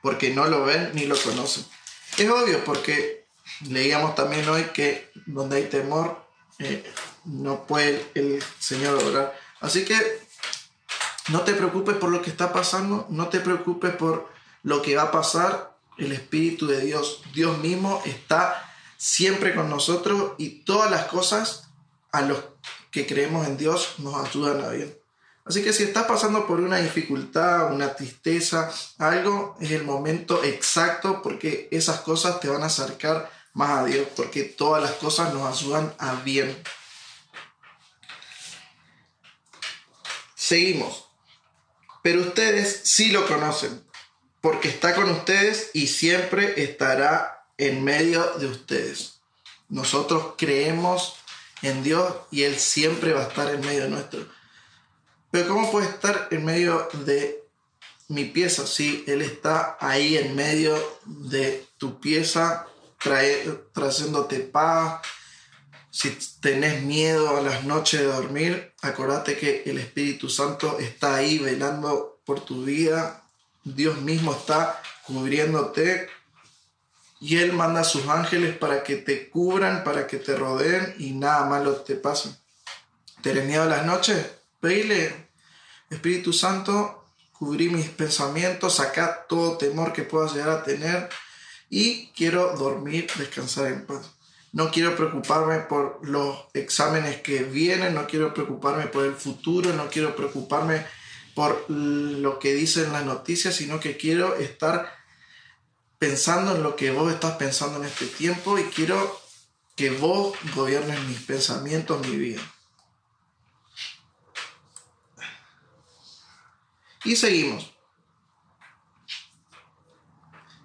porque 0.00 0.30
no 0.30 0.46
lo 0.46 0.64
ven 0.64 0.90
ni 0.94 1.04
lo 1.04 1.16
conocen. 1.16 1.64
Es 2.18 2.28
obvio 2.28 2.64
porque 2.64 3.26
leíamos 3.68 4.14
también 4.14 4.48
hoy 4.48 4.64
que 4.74 5.10
donde 5.26 5.56
hay 5.56 5.64
temor 5.64 6.24
eh, 6.58 6.84
no 7.24 7.66
puede 7.66 8.04
el 8.14 8.42
Señor 8.58 9.02
orar. 9.02 9.38
Así 9.60 9.84
que 9.84 10.21
no 11.28 11.42
te 11.42 11.54
preocupes 11.54 11.96
por 11.96 12.10
lo 12.10 12.22
que 12.22 12.30
está 12.30 12.52
pasando, 12.52 13.06
no 13.08 13.28
te 13.28 13.40
preocupes 13.40 13.94
por 13.94 14.28
lo 14.62 14.82
que 14.82 14.96
va 14.96 15.04
a 15.04 15.10
pasar. 15.10 15.76
El 15.98 16.12
Espíritu 16.12 16.66
de 16.66 16.80
Dios, 16.80 17.22
Dios 17.34 17.58
mismo 17.58 18.02
está 18.06 18.70
siempre 18.96 19.54
con 19.54 19.68
nosotros 19.68 20.32
y 20.38 20.62
todas 20.64 20.90
las 20.90 21.04
cosas 21.06 21.68
a 22.12 22.22
los 22.22 22.38
que 22.90 23.06
creemos 23.06 23.46
en 23.46 23.56
Dios 23.56 23.94
nos 23.98 24.14
ayudan 24.26 24.64
a 24.64 24.68
bien. 24.70 24.96
Así 25.44 25.62
que 25.64 25.72
si 25.72 25.82
estás 25.82 26.04
pasando 26.04 26.46
por 26.46 26.60
una 26.60 26.76
dificultad, 26.76 27.72
una 27.72 27.94
tristeza, 27.94 28.70
algo, 28.98 29.56
es 29.60 29.72
el 29.72 29.82
momento 29.82 30.42
exacto 30.44 31.20
porque 31.20 31.68
esas 31.72 32.00
cosas 32.00 32.38
te 32.38 32.48
van 32.48 32.62
a 32.62 32.66
acercar 32.66 33.30
más 33.52 33.70
a 33.70 33.84
Dios, 33.84 34.06
porque 34.14 34.44
todas 34.44 34.82
las 34.82 34.92
cosas 34.92 35.34
nos 35.34 35.60
ayudan 35.60 35.92
a 35.98 36.14
bien. 36.22 36.56
Seguimos. 40.34 41.11
Pero 42.02 42.20
ustedes 42.20 42.80
sí 42.84 43.10
lo 43.10 43.26
conocen, 43.26 43.82
porque 44.40 44.68
está 44.68 44.94
con 44.94 45.08
ustedes 45.10 45.70
y 45.72 45.86
siempre 45.86 46.62
estará 46.62 47.46
en 47.58 47.82
medio 47.84 48.24
de 48.38 48.46
ustedes. 48.46 49.20
Nosotros 49.68 50.34
creemos 50.36 51.16
en 51.62 51.82
Dios 51.82 52.14
y 52.30 52.42
Él 52.42 52.58
siempre 52.58 53.12
va 53.12 53.20
a 53.20 53.28
estar 53.28 53.54
en 53.54 53.60
medio 53.60 53.88
nuestro. 53.88 54.26
Pero 55.30 55.48
¿cómo 55.48 55.70
puede 55.70 55.88
estar 55.88 56.28
en 56.30 56.44
medio 56.44 56.88
de 57.04 57.42
mi 58.08 58.26
pieza 58.26 58.66
si 58.66 59.04
Él 59.06 59.22
está 59.22 59.78
ahí 59.80 60.18
en 60.18 60.34
medio 60.34 60.76
de 61.06 61.66
tu 61.78 62.00
pieza 62.00 62.66
trae, 63.02 63.44
trayéndote 63.72 64.40
paz. 64.40 65.00
Si 65.92 66.08
tenés 66.40 66.82
miedo 66.82 67.36
a 67.36 67.42
las 67.42 67.64
noches 67.64 68.00
de 68.00 68.06
dormir, 68.06 68.72
acordate 68.80 69.36
que 69.36 69.62
el 69.66 69.76
Espíritu 69.76 70.30
Santo 70.30 70.78
está 70.78 71.16
ahí 71.16 71.38
velando 71.38 72.18
por 72.24 72.40
tu 72.40 72.64
vida. 72.64 73.22
Dios 73.62 74.00
mismo 74.00 74.32
está 74.32 74.80
cubriéndote 75.06 76.08
y 77.20 77.36
Él 77.36 77.52
manda 77.52 77.82
a 77.82 77.84
sus 77.84 78.08
ángeles 78.08 78.56
para 78.56 78.82
que 78.82 78.96
te 78.96 79.28
cubran, 79.28 79.84
para 79.84 80.06
que 80.06 80.16
te 80.16 80.34
rodeen 80.34 80.94
y 80.98 81.10
nada 81.10 81.44
malo 81.44 81.76
te 81.82 81.94
pase. 81.96 82.30
¿Tenés 83.20 83.44
miedo 83.44 83.64
a 83.64 83.66
las 83.66 83.84
noches? 83.84 84.26
Pedile, 84.60 85.28
Espíritu 85.90 86.32
Santo, 86.32 87.04
cubrí 87.34 87.68
mis 87.68 87.90
pensamientos, 87.90 88.76
saca 88.76 89.26
todo 89.28 89.58
temor 89.58 89.92
que 89.92 90.04
puedas 90.04 90.32
llegar 90.32 90.48
a 90.48 90.64
tener 90.64 91.10
y 91.68 92.06
quiero 92.16 92.56
dormir, 92.56 93.10
descansar 93.18 93.66
en 93.66 93.84
paz. 93.84 94.10
No 94.52 94.70
quiero 94.70 94.94
preocuparme 94.96 95.60
por 95.60 96.06
los 96.06 96.46
exámenes 96.52 97.22
que 97.22 97.42
vienen, 97.42 97.94
no 97.94 98.06
quiero 98.06 98.34
preocuparme 98.34 98.86
por 98.86 99.06
el 99.06 99.14
futuro, 99.14 99.72
no 99.72 99.88
quiero 99.88 100.14
preocuparme 100.14 100.84
por 101.34 101.70
lo 101.70 102.38
que 102.38 102.52
dicen 102.52 102.92
las 102.92 103.04
noticias, 103.04 103.54
sino 103.54 103.80
que 103.80 103.96
quiero 103.96 104.36
estar 104.36 104.92
pensando 105.98 106.56
en 106.56 106.62
lo 106.62 106.76
que 106.76 106.90
vos 106.90 107.10
estás 107.12 107.36
pensando 107.36 107.78
en 107.78 107.86
este 107.86 108.06
tiempo 108.06 108.58
y 108.58 108.64
quiero 108.64 109.20
que 109.76 109.90
vos 109.90 110.36
gobiernes 110.54 111.00
mis 111.04 111.20
pensamientos, 111.20 112.06
mi 112.06 112.16
vida. 112.16 112.42
Y 117.04 117.16
seguimos. 117.16 117.72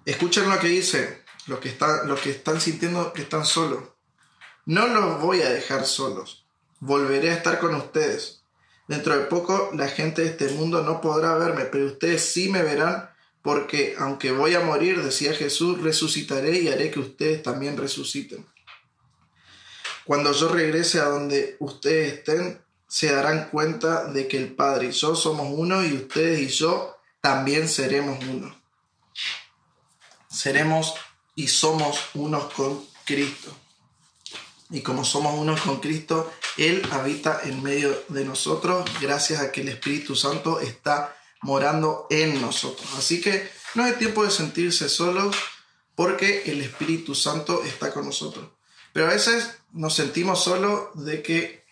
Escuchen 0.04 0.48
lo 0.48 0.58
que 0.58 0.68
dice, 0.68 1.24
los 1.48 1.58
que, 1.58 1.68
están, 1.70 2.14
que 2.22 2.30
están 2.30 2.60
sintiendo 2.60 3.12
que 3.12 3.22
están 3.22 3.44
solos. 3.44 3.82
No 4.66 4.86
los 4.86 5.20
voy 5.20 5.42
a 5.42 5.50
dejar 5.50 5.86
solos. 5.86 6.44
Volveré 6.80 7.30
a 7.30 7.34
estar 7.34 7.58
con 7.58 7.74
ustedes. 7.74 8.42
Dentro 8.86 9.18
de 9.18 9.24
poco 9.24 9.70
la 9.74 9.88
gente 9.88 10.22
de 10.22 10.28
este 10.28 10.48
mundo 10.50 10.82
no 10.82 11.00
podrá 11.00 11.34
verme, 11.36 11.64
pero 11.64 11.86
ustedes 11.86 12.24
sí 12.24 12.48
me 12.48 12.62
verán 12.62 13.10
porque 13.42 13.94
aunque 13.98 14.30
voy 14.30 14.54
a 14.54 14.60
morir, 14.60 15.02
decía 15.02 15.32
Jesús, 15.32 15.80
resucitaré 15.80 16.58
y 16.58 16.68
haré 16.68 16.90
que 16.90 17.00
ustedes 17.00 17.42
también 17.42 17.76
resuciten. 17.76 18.46
Cuando 20.04 20.32
yo 20.32 20.48
regrese 20.48 21.00
a 21.00 21.04
donde 21.04 21.56
ustedes 21.60 22.14
estén, 22.14 22.60
se 22.86 23.12
darán 23.12 23.50
cuenta 23.50 24.04
de 24.04 24.26
que 24.26 24.38
el 24.38 24.54
Padre 24.54 24.88
y 24.88 24.92
yo 24.92 25.14
somos 25.14 25.48
uno 25.50 25.84
y 25.84 25.94
ustedes 25.94 26.40
y 26.40 26.48
yo 26.48 26.96
también 27.20 27.68
seremos 27.68 28.18
uno. 28.24 28.54
Seremos 30.30 30.94
y 31.38 31.46
somos 31.46 31.96
unos 32.14 32.52
con 32.52 32.84
Cristo. 33.04 33.56
Y 34.70 34.80
como 34.80 35.04
somos 35.04 35.38
unos 35.38 35.60
con 35.60 35.78
Cristo, 35.78 36.32
Él 36.56 36.82
habita 36.90 37.42
en 37.44 37.62
medio 37.62 37.96
de 38.08 38.24
nosotros 38.24 38.84
gracias 39.00 39.40
a 39.40 39.52
que 39.52 39.60
el 39.60 39.68
Espíritu 39.68 40.16
Santo 40.16 40.58
está 40.58 41.16
morando 41.40 42.08
en 42.10 42.40
nosotros. 42.40 42.88
Así 42.96 43.20
que 43.20 43.48
no 43.76 43.86
es 43.86 43.96
tiempo 44.00 44.24
de 44.24 44.32
sentirse 44.32 44.88
solos 44.88 45.36
porque 45.94 46.42
el 46.46 46.60
Espíritu 46.60 47.14
Santo 47.14 47.62
está 47.62 47.92
con 47.92 48.06
nosotros. 48.06 48.44
Pero 48.92 49.06
a 49.06 49.10
veces 49.10 49.58
nos 49.70 49.94
sentimos 49.94 50.42
solos 50.42 50.88
de 50.94 51.22
que 51.22 51.64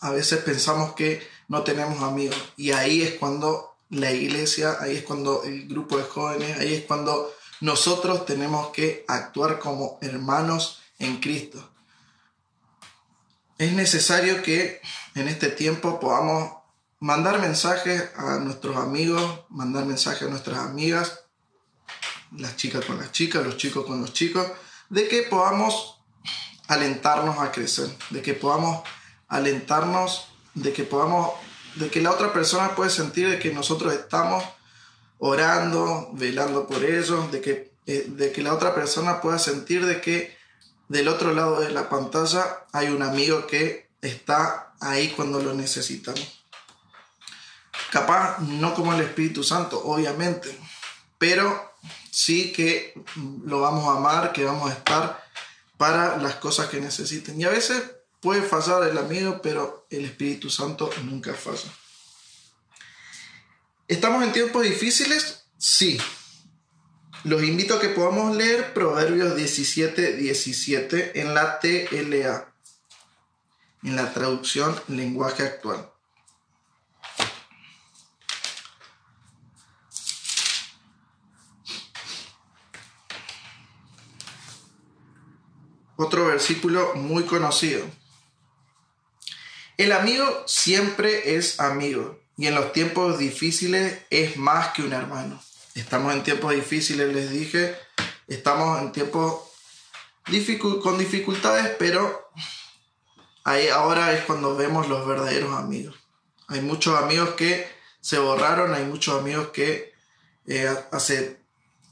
a 0.00 0.10
veces 0.10 0.40
pensamos 0.40 0.94
que 0.94 1.24
no 1.46 1.62
tenemos 1.62 2.02
amigos. 2.02 2.36
Y 2.56 2.72
ahí 2.72 3.02
es 3.02 3.14
cuando 3.14 3.76
la 3.90 4.10
iglesia, 4.10 4.76
ahí 4.80 4.96
es 4.96 5.04
cuando 5.04 5.44
el 5.44 5.68
grupo 5.68 5.98
de 5.98 6.02
jóvenes, 6.02 6.58
ahí 6.58 6.74
es 6.74 6.84
cuando 6.84 7.32
nosotros 7.64 8.26
tenemos 8.26 8.72
que 8.72 9.06
actuar 9.08 9.58
como 9.58 9.98
hermanos 10.02 10.82
en 10.98 11.18
Cristo. 11.18 11.66
Es 13.56 13.72
necesario 13.72 14.42
que 14.42 14.82
en 15.14 15.28
este 15.28 15.48
tiempo 15.48 15.98
podamos 15.98 16.52
mandar 17.00 17.40
mensajes 17.40 18.10
a 18.18 18.38
nuestros 18.38 18.76
amigos, 18.76 19.40
mandar 19.48 19.86
mensajes 19.86 20.28
a 20.28 20.30
nuestras 20.30 20.58
amigas, 20.58 21.20
las 22.32 22.54
chicas 22.56 22.84
con 22.84 22.98
las 22.98 23.12
chicas, 23.12 23.42
los 23.42 23.56
chicos 23.56 23.86
con 23.86 23.98
los 23.98 24.12
chicos, 24.12 24.46
de 24.90 25.08
que 25.08 25.22
podamos 25.22 26.02
alentarnos 26.68 27.38
a 27.38 27.50
crecer, 27.50 27.88
de 28.10 28.20
que 28.20 28.34
podamos 28.34 28.86
alentarnos, 29.26 30.26
de 30.52 30.70
que 30.74 30.84
podamos, 30.84 31.30
de 31.76 31.88
que 31.88 32.02
la 32.02 32.10
otra 32.10 32.30
persona 32.30 32.74
puede 32.74 32.90
sentir 32.90 33.30
de 33.30 33.38
que 33.38 33.54
nosotros 33.54 33.94
estamos 33.94 34.44
orando, 35.18 36.10
velando 36.12 36.66
por 36.66 36.84
ellos, 36.84 37.30
de 37.32 37.40
que, 37.40 37.72
eh, 37.86 38.06
de 38.08 38.32
que 38.32 38.42
la 38.42 38.54
otra 38.54 38.74
persona 38.74 39.20
pueda 39.20 39.38
sentir 39.38 39.86
de 39.86 40.00
que 40.00 40.36
del 40.88 41.08
otro 41.08 41.32
lado 41.32 41.60
de 41.60 41.70
la 41.70 41.88
pantalla 41.88 42.66
hay 42.72 42.88
un 42.88 43.02
amigo 43.02 43.46
que 43.46 43.88
está 44.02 44.74
ahí 44.80 45.08
cuando 45.10 45.40
lo 45.40 45.54
necesitamos. 45.54 46.44
Capaz 47.90 48.38
no 48.40 48.74
como 48.74 48.92
el 48.92 49.00
Espíritu 49.00 49.42
Santo, 49.42 49.82
obviamente, 49.84 50.56
pero 51.18 51.72
sí 52.10 52.52
que 52.52 52.94
lo 53.44 53.60
vamos 53.60 53.88
a 53.88 53.98
amar, 53.98 54.32
que 54.32 54.44
vamos 54.44 54.70
a 54.70 54.74
estar 54.74 55.24
para 55.76 56.16
las 56.18 56.36
cosas 56.36 56.68
que 56.68 56.80
necesiten. 56.80 57.40
Y 57.40 57.44
a 57.44 57.50
veces 57.50 57.82
puede 58.20 58.42
fallar 58.42 58.82
el 58.84 58.98
amigo, 58.98 59.40
pero 59.42 59.86
el 59.90 60.04
Espíritu 60.04 60.50
Santo 60.50 60.90
nunca 61.04 61.34
falla. 61.34 61.70
¿Estamos 63.94 64.24
en 64.24 64.32
tiempos 64.32 64.64
difíciles? 64.64 65.44
Sí. 65.56 65.98
Los 67.22 67.44
invito 67.44 67.76
a 67.76 67.80
que 67.80 67.90
podamos 67.90 68.34
leer 68.34 68.74
Proverbios 68.74 69.36
17, 69.36 70.16
17 70.16 71.20
en 71.20 71.32
la 71.32 71.60
TLA, 71.60 72.52
en 73.84 73.94
la 73.94 74.12
traducción 74.12 74.76
lenguaje 74.88 75.44
actual. 75.44 75.88
Otro 85.94 86.26
versículo 86.26 86.96
muy 86.96 87.22
conocido. 87.22 87.86
El 89.76 89.92
amigo 89.92 90.42
siempre 90.48 91.36
es 91.36 91.60
amigo 91.60 92.23
y 92.36 92.46
en 92.46 92.54
los 92.54 92.72
tiempos 92.72 93.18
difíciles 93.18 94.02
es 94.10 94.36
más 94.36 94.68
que 94.68 94.82
un 94.82 94.92
hermano. 94.92 95.40
Estamos 95.74 96.12
en 96.12 96.22
tiempos 96.22 96.54
difíciles, 96.54 97.12
les 97.12 97.30
dije, 97.30 97.76
estamos 98.26 98.80
en 98.80 98.92
tiempos 98.92 99.42
con 100.82 100.98
dificultades, 100.98 101.74
pero 101.78 102.30
ahí 103.44 103.68
ahora 103.68 104.12
es 104.12 104.24
cuando 104.24 104.56
vemos 104.56 104.88
los 104.88 105.06
verdaderos 105.06 105.54
amigos. 105.54 105.96
Hay 106.48 106.60
muchos 106.60 107.00
amigos 107.00 107.30
que 107.30 107.68
se 108.00 108.18
borraron, 108.18 108.74
hay 108.74 108.84
muchos 108.84 109.18
amigos 109.20 109.48
que 109.48 109.92
eh, 110.46 110.68
hace 110.92 111.38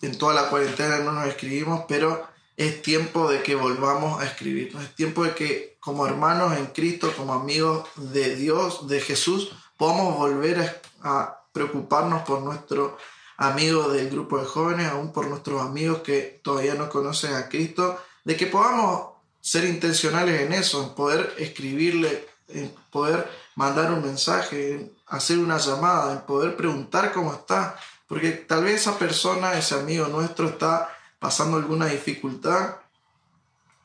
en 0.03 0.19
toda 0.19 0.35
la 0.35 0.51
cuarentena 0.51 0.99
no 0.99 1.13
nos 1.13 1.27
escribimos, 1.29 1.85
pero 1.89 2.27
es 2.57 2.83
tiempo 2.83 3.31
de 3.31 3.43
que 3.43 3.55
volvamos 3.55 4.21
a 4.21 4.27
escribirnos. 4.27 4.83
Es 4.83 4.95
tiempo 4.95 5.25
de 5.25 5.35
que 5.35 5.77
como 5.81 6.07
hermanos 6.07 6.57
en 6.57 6.67
Cristo, 6.67 7.13
como 7.17 7.33
amigos 7.33 7.89
de 7.97 8.37
Dios, 8.37 8.89
de 8.89 9.01
Jesús, 9.01 9.53
podamos 9.83 10.17
volver 10.17 10.81
a, 11.03 11.41
preocuparnos 11.53 12.23
por 12.23 12.41
nuestro 12.41 12.97
amigo 13.37 13.89
del 13.89 14.11
grupo 14.11 14.39
de 14.39 14.45
jóvenes, 14.45 14.87
aún 14.87 15.13
por 15.13 15.27
nuestros 15.27 15.61
amigos 15.61 16.03
que 16.03 16.41
todavía 16.45 16.75
no 16.75 16.89
conocen 16.89 17.35
a 17.35 17.49
Cristo, 17.49 18.01
de 18.23 18.37
que 18.37 18.47
podamos 18.47 19.09
ser 19.41 19.65
intencionales 19.65 20.41
en 20.41 20.53
eso, 20.53 20.85
en 20.85 20.95
poder 20.95 21.35
escribirle, 21.37 22.29
en 22.47 22.73
poder 22.93 23.29
mandar 23.57 23.93
un 23.93 24.03
mensaje, 24.03 24.75
en 24.75 24.93
hacer 25.09 25.39
una 25.39 25.59
llamada, 25.59 26.13
en 26.13 26.21
poder 26.21 26.57
preguntar 26.57 27.13
cómo 27.13 27.33
está, 27.33 27.77
porque 28.07 28.31
tal 28.31 28.63
vez 28.63 28.83
esa 28.83 29.01
persona, 29.01 29.55
ese 29.55 29.75
amigo 29.75 30.07
nuestro 30.07 30.47
está 30.47 30.97
pasando 31.19 31.57
alguna 31.57 31.87
dificultad. 31.87 32.77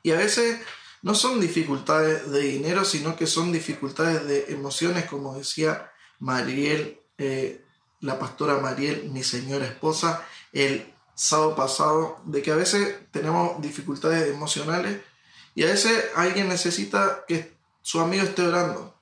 Y 0.03 0.11
a 0.11 0.17
veces 0.17 0.59
no 1.07 1.15
son 1.15 1.39
dificultades 1.39 2.29
de 2.29 2.41
dinero, 2.41 2.83
sino 2.83 3.15
que 3.15 3.27
son 3.27 3.53
dificultades 3.53 4.27
de 4.27 4.47
emociones, 4.49 5.05
como 5.05 5.37
decía 5.37 5.89
Mariel, 6.19 6.99
eh, 7.17 7.63
la 8.01 8.19
pastora 8.19 8.57
Mariel, 8.57 9.09
mi 9.11 9.23
señora 9.23 9.65
esposa, 9.65 10.25
el 10.51 10.93
sábado 11.15 11.55
pasado, 11.55 12.21
de 12.25 12.41
que 12.41 12.51
a 12.51 12.57
veces 12.57 12.97
tenemos 13.11 13.61
dificultades 13.61 14.29
emocionales 14.29 14.99
y 15.55 15.63
a 15.63 15.67
veces 15.67 16.07
alguien 16.13 16.49
necesita 16.49 17.23
que 17.25 17.55
su 17.81 18.01
amigo 18.01 18.23
esté 18.23 18.41
orando. 18.41 18.93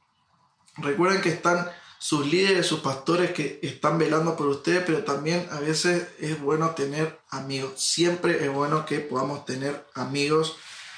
Recuerden 0.77 1.23
que 1.23 1.29
están 1.29 1.71
sus 1.97 2.27
líderes, 2.27 2.67
sus 2.67 2.81
pastores 2.81 3.31
que 3.31 3.59
están 3.63 3.97
velando 3.97 4.37
por 4.37 4.45
ustedes, 4.45 4.83
pero 4.85 5.03
también 5.03 5.47
a 5.51 5.59
veces 5.59 6.07
es 6.19 6.39
bueno 6.39 6.75
tener 6.75 7.19
amigos. 7.31 7.81
Siempre 7.81 8.45
es 8.45 8.53
bueno 8.53 8.85
que 8.85 8.99
podamos 8.99 9.43
tener 9.43 9.87
amigos 9.95 10.55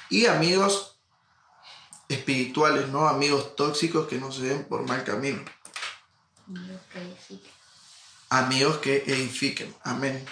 y 0.10 0.26
amigos 0.26 0.97
espirituales, 2.10 2.90
no 2.90 3.08
amigos 3.08 3.56
tóxicos 3.56 4.08
que 4.08 4.18
nos 4.18 4.40
den 4.42 4.66
por 4.66 4.84
mal 4.88 5.04
camino. 5.04 5.44
Amigos 8.30 8.78
que 8.78 9.04
edifiquen. 9.08 9.74
Amén. 9.84 10.26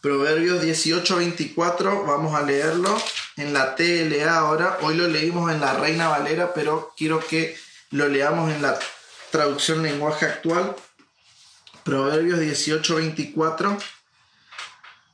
Proverbios 0.00 0.62
18:24, 0.62 2.06
vamos 2.06 2.34
a 2.34 2.42
leerlo 2.42 2.96
en 3.36 3.52
la 3.52 3.74
TLA 3.74 4.36
ahora. 4.36 4.78
Hoy 4.82 4.94
lo 4.94 5.08
leímos 5.08 5.50
en 5.50 5.60
la 5.60 5.74
Reina 5.74 6.08
Valera, 6.08 6.54
pero 6.54 6.94
quiero 6.96 7.18
que 7.18 7.58
lo 7.90 8.08
leamos 8.08 8.52
en 8.52 8.62
la 8.62 8.78
traducción 9.30 9.82
lenguaje 9.82 10.26
actual. 10.26 10.76
Proverbios 11.82 12.38
18:24. 12.38 13.78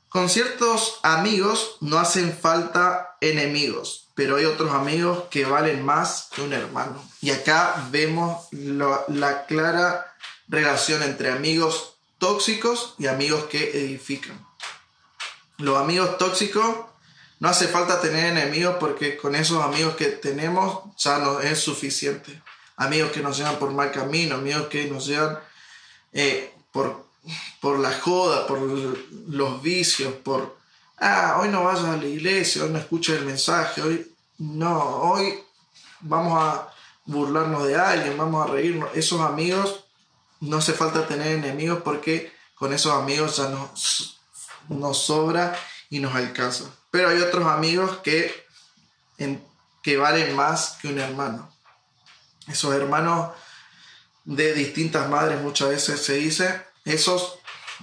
Con 0.09 0.29
ciertos 0.29 0.99
amigos 1.01 1.77
no 1.81 1.97
hacen 1.97 2.37
falta 2.37 3.17
enemigos, 3.19 4.02
pero 4.15 4.35
hay 4.37 4.45
otros 4.45 4.71
amigos 4.71 5.25
que 5.29 5.45
valen 5.45 5.83
más 5.83 6.29
que 6.33 6.41
un 6.41 6.53
hermano. 6.53 7.03
Y 7.21 7.31
acá 7.31 7.87
vemos 7.91 8.47
la 8.51 9.45
clara 9.45 10.15
relación 10.47 11.01
entre 11.03 11.31
amigos 11.31 11.95
tóxicos 12.19 12.95
y 12.99 13.07
amigos 13.07 13.45
que 13.45 13.71
edifican. 13.85 14.45
Los 15.57 15.77
amigos 15.77 16.17
tóxicos 16.17 16.65
no 17.39 17.49
hace 17.49 17.67
falta 17.67 18.01
tener 18.01 18.25
enemigos 18.37 18.77
porque 18.79 19.17
con 19.17 19.35
esos 19.35 19.63
amigos 19.63 19.95
que 19.95 20.05
tenemos 20.05 20.83
ya 20.97 21.17
no 21.17 21.39
es 21.39 21.59
suficiente. 21.59 22.41
Amigos 22.75 23.11
que 23.11 23.21
nos 23.21 23.37
llevan 23.37 23.57
por 23.59 23.71
mal 23.71 23.91
camino, 23.91 24.35
amigos 24.35 24.67
que 24.67 24.85
nos 24.85 25.05
llevan 25.05 25.39
eh, 26.11 26.53
por, 26.71 27.05
por 27.61 27.79
la 27.79 27.91
joda, 27.99 28.47
por 28.47 28.59
los 28.59 29.61
vicios, 29.61 30.13
por, 30.13 30.57
ah, 30.97 31.39
hoy 31.41 31.49
no 31.49 31.63
vayas 31.63 31.85
a 31.85 31.97
la 31.97 32.05
iglesia, 32.05 32.63
hoy 32.63 32.69
no 32.69 32.79
escuchas 32.79 33.17
el 33.17 33.25
mensaje, 33.25 33.81
hoy 33.81 34.13
no, 34.37 34.79
hoy 34.79 35.43
vamos 36.01 36.41
a 36.41 36.73
burlarnos 37.05 37.67
de 37.67 37.75
alguien, 37.75 38.17
vamos 38.17 38.47
a 38.47 38.51
reírnos. 38.51 38.89
Esos 38.93 39.21
amigos 39.21 39.85
no 40.39 40.57
hace 40.57 40.73
falta 40.73 41.07
tener 41.07 41.27
enemigos 41.27 41.81
porque 41.83 42.33
con 42.55 42.73
esos 42.73 42.93
amigos 42.93 43.37
ya 43.37 43.49
nos, 43.49 44.19
nos 44.69 44.97
sobra 45.05 45.57
y 45.89 45.99
nos 45.99 46.15
alcanza. 46.15 46.65
Pero 46.91 47.09
hay 47.09 47.21
otros 47.21 47.45
amigos 47.45 47.97
que, 48.03 48.45
que 49.81 49.97
valen 49.97 50.35
más 50.35 50.77
que 50.81 50.87
un 50.87 50.99
hermano. 50.99 51.49
Esos 52.47 52.73
hermanos 52.73 53.31
de 54.25 54.53
distintas 54.53 55.09
madres 55.09 55.41
muchas 55.41 55.69
veces 55.69 56.01
se 56.01 56.15
dice, 56.15 56.61
esos, 56.85 57.39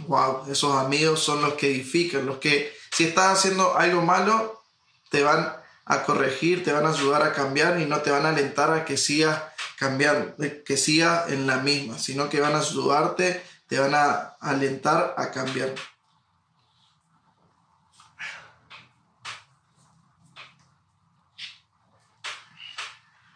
wow, 0.07 0.51
esos 0.51 0.77
amigos 0.77 1.20
son 1.23 1.42
los 1.42 1.55
que 1.55 1.70
edifican, 1.70 2.27
los 2.27 2.38
que 2.38 2.80
si 3.01 3.07
estás 3.07 3.39
haciendo 3.39 3.79
algo 3.79 4.03
malo, 4.03 4.63
te 5.09 5.23
van 5.23 5.57
a 5.87 6.03
corregir, 6.03 6.63
te 6.63 6.71
van 6.71 6.85
a 6.85 6.91
ayudar 6.91 7.23
a 7.23 7.33
cambiar 7.33 7.81
y 7.81 7.87
no 7.87 8.03
te 8.03 8.11
van 8.11 8.27
a 8.27 8.29
alentar 8.29 8.71
a 8.71 8.85
que 8.85 8.99
sigas 8.99 9.43
cambiando, 9.79 10.35
que 10.67 10.77
sigas 10.77 11.31
en 11.33 11.47
la 11.47 11.57
misma, 11.61 11.99
sino 11.99 12.29
que 12.29 12.43
van 12.43 12.55
a 12.55 12.59
ayudarte, 12.59 13.43
te 13.69 13.79
van 13.79 13.95
a 13.95 14.37
alentar 14.39 15.15
a 15.17 15.31
cambiar. 15.31 15.75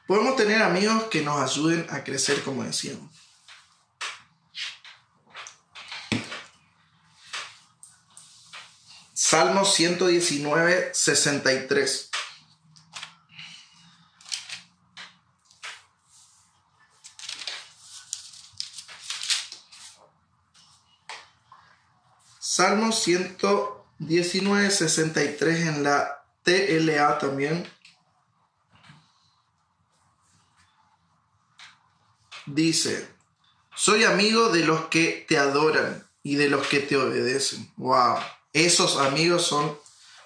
Podemos 0.06 0.36
tener 0.36 0.62
amigos 0.62 1.04
que 1.04 1.22
nos 1.22 1.40
ayuden 1.40 1.86
a 1.88 2.04
crecer, 2.04 2.42
como 2.42 2.64
decíamos. 2.64 3.13
Salmo 9.34 9.64
119, 9.64 10.90
63. 10.94 12.10
Salmo 22.38 22.92
119, 22.92 24.70
63 24.70 25.66
en 25.66 25.82
la 25.82 26.24
TLA 26.44 27.18
también. 27.18 27.68
Dice, 32.46 33.08
soy 33.74 34.04
amigo 34.04 34.50
de 34.50 34.64
los 34.64 34.84
que 34.86 35.24
te 35.26 35.38
adoran 35.38 36.08
y 36.22 36.36
de 36.36 36.48
los 36.48 36.68
que 36.68 36.78
te 36.78 36.96
obedecen. 36.96 37.68
Wow, 37.76 38.18
esos 38.54 38.96
amigos 38.96 39.46
son 39.46 39.78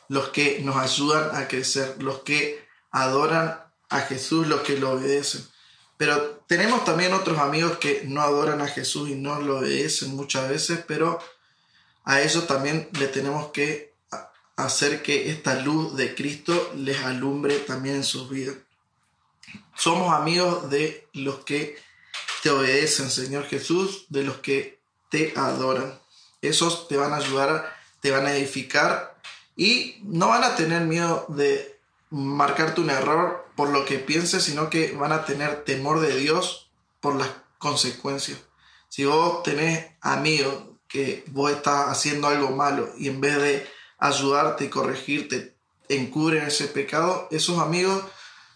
los 0.09 0.29
que 0.29 0.61
nos 0.61 0.77
ayudan 0.77 1.35
a 1.35 1.49
crecer, 1.49 1.97
los 2.01 2.21
que 2.21 2.65
adoran 2.91 3.61
a 3.89 4.01
Jesús, 4.03 4.47
los 4.47 4.61
que 4.61 4.79
lo 4.79 4.93
obedecen. 4.93 5.45
Pero 5.97 6.45
tenemos 6.47 6.85
también 6.85 7.13
otros 7.13 7.39
amigos 7.39 7.79
que 7.79 8.03
no 8.05 8.23
adoran 8.23 8.61
a 8.61 8.69
Jesús 8.69 9.09
y 9.11 9.17
no 9.17 9.41
lo 9.41 9.59
obedecen 9.59 10.15
muchas 10.15 10.49
veces, 10.49 10.85
pero 10.87 11.19
a 12.05 12.23
ellos 12.23 12.47
también 12.47 12.89
le 12.93 13.09
tenemos 13.09 13.49
que 13.49 13.95
hacer 14.57 15.03
que 15.03 15.31
esta 15.31 15.57
luz 15.57 15.97
de 15.97 16.15
Cristo 16.15 16.73
les 16.77 17.03
alumbre 17.05 17.59
también 17.59 17.97
en 17.97 18.05
sus 18.05 18.29
vidas. 18.29 18.57
Somos 19.75 20.13
amigos 20.13 20.71
de 20.71 21.09
los 21.13 21.45
que 21.45 21.79
te 22.43 22.51
obedecen, 22.51 23.11
Señor 23.11 23.47
Jesús, 23.47 24.07
de 24.09 24.23
los 24.25 24.39
que 24.39 24.81
te 25.11 25.33
adoran. 25.37 25.99
Esos 26.43 26.89
te 26.89 26.97
van 26.97 27.13
a 27.13 27.17
ayudar, 27.17 27.78
te 28.01 28.11
van 28.11 28.27
a 28.27 28.35
edificar 28.35 29.17
y 29.57 29.97
no 30.05 30.29
van 30.29 30.45
a 30.45 30.55
tener 30.55 30.83
miedo 30.83 31.27
de 31.29 31.79
marcarte 32.11 32.81
un 32.81 32.91
error 32.91 33.47
por 33.57 33.71
lo 33.71 33.85
que 33.85 33.99
pienses, 33.99 34.45
sino 34.45 34.71
que 34.71 34.93
van 34.93 35.13
a 35.13 35.25
tener 35.25 35.65
temor 35.65 36.01
de 36.01 36.17
Dios 36.17 36.71
por 37.01 37.17
las 37.17 37.29
consecuencias. 37.59 38.39
Si 38.89 39.05
vos 39.05 39.43
tenés 39.43 39.87
amigos 40.01 40.55
que 40.87 41.25
vos 41.29 41.51
estás 41.51 41.89
haciendo 41.89 42.29
algo 42.29 42.51
malo 42.51 42.89
y 42.97 43.09
en 43.09 43.21
vez 43.21 43.37
de 43.37 43.67
ayudarte 43.99 44.67
y 44.67 44.69
corregirte, 44.69 45.55
encubren 45.89 46.47
ese 46.47 46.69
pecado, 46.69 47.29
esos 47.31 47.59
amigos 47.59 48.03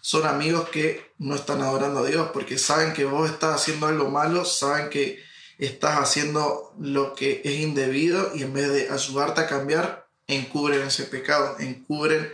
son 0.01 0.25
amigos 0.25 0.69
que 0.69 1.13
no 1.17 1.35
están 1.35 1.61
adorando 1.61 1.99
a 1.99 2.05
Dios 2.05 2.29
porque 2.33 2.57
saben 2.57 2.93
que 2.93 3.05
vos 3.05 3.29
estás 3.29 3.61
haciendo 3.61 3.87
algo 3.87 4.09
malo, 4.09 4.45
saben 4.45 4.89
que 4.89 5.23
estás 5.57 5.97
haciendo 5.97 6.73
lo 6.79 7.13
que 7.13 7.41
es 7.43 7.59
indebido 7.59 8.35
y 8.35 8.43
en 8.43 8.53
vez 8.53 8.71
de 8.71 8.89
ayudarte 8.89 9.41
a 9.41 9.47
cambiar, 9.47 10.07
encubren 10.27 10.87
ese 10.87 11.03
pecado, 11.03 11.57
encubren 11.59 12.31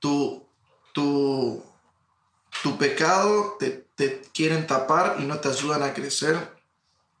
tu, 0.00 0.46
tu, 0.92 1.64
tu 2.62 2.78
pecado, 2.78 3.56
te, 3.58 3.86
te 3.94 4.22
quieren 4.34 4.66
tapar 4.66 5.16
y 5.20 5.24
no 5.24 5.38
te 5.40 5.48
ayudan 5.48 5.82
a 5.82 5.94
crecer 5.94 6.36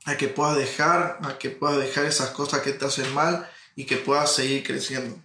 a 0.04 0.16
que 0.16 0.28
puedas 0.28 0.56
dejar, 0.56 1.18
a 1.22 1.38
que 1.38 1.50
puedas 1.50 1.78
dejar 1.78 2.04
esas 2.06 2.30
cosas 2.30 2.62
que 2.62 2.72
te 2.72 2.84
hacen 2.84 3.12
mal 3.14 3.48
y 3.76 3.84
que 3.84 3.96
puedas 3.96 4.34
seguir 4.34 4.64
creciendo. 4.64 5.16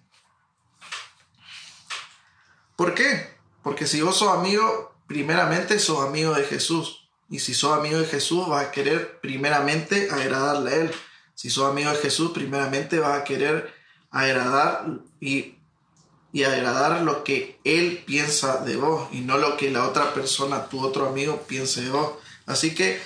¿Por 2.75 2.93
qué? 2.93 3.35
Porque 3.63 3.87
si 3.87 4.01
vos 4.01 4.17
sos 4.17 4.29
amigo, 4.29 4.95
primeramente 5.07 5.79
sos 5.79 6.05
amigo 6.05 6.33
de 6.35 6.43
Jesús. 6.43 7.06
Y 7.29 7.39
si 7.39 7.53
sos 7.53 7.77
amigo 7.77 7.99
de 7.99 8.05
Jesús, 8.05 8.47
vas 8.47 8.65
a 8.65 8.71
querer 8.71 9.19
primeramente 9.19 10.09
agradarle 10.11 10.71
a 10.71 10.75
Él. 10.75 10.91
Si 11.35 11.49
sos 11.49 11.69
amigo 11.69 11.91
de 11.91 11.97
Jesús, 11.97 12.31
primeramente 12.31 12.99
vas 12.99 13.19
a 13.19 13.23
querer 13.23 13.73
agradar 14.11 14.85
y, 15.19 15.55
y 16.31 16.43
agradar 16.43 17.01
lo 17.01 17.23
que 17.23 17.59
Él 17.63 18.03
piensa 18.05 18.57
de 18.63 18.77
vos 18.77 19.09
y 19.11 19.21
no 19.21 19.37
lo 19.37 19.57
que 19.57 19.69
la 19.69 19.87
otra 19.87 20.13
persona, 20.13 20.67
tu 20.67 20.79
otro 20.85 21.07
amigo, 21.07 21.43
piense 21.47 21.81
de 21.81 21.89
vos. 21.89 22.13
Así 22.45 22.73
que 22.73 23.01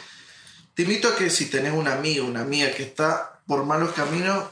te 0.75 0.83
invito 0.83 1.09
a 1.09 1.15
que 1.15 1.29
si 1.29 1.47
tenés 1.47 1.73
un 1.73 1.87
amigo, 1.87 2.25
una 2.25 2.41
amiga 2.41 2.71
que 2.71 2.83
está 2.83 3.41
por 3.47 3.65
malos 3.65 3.91
caminos, 3.91 4.45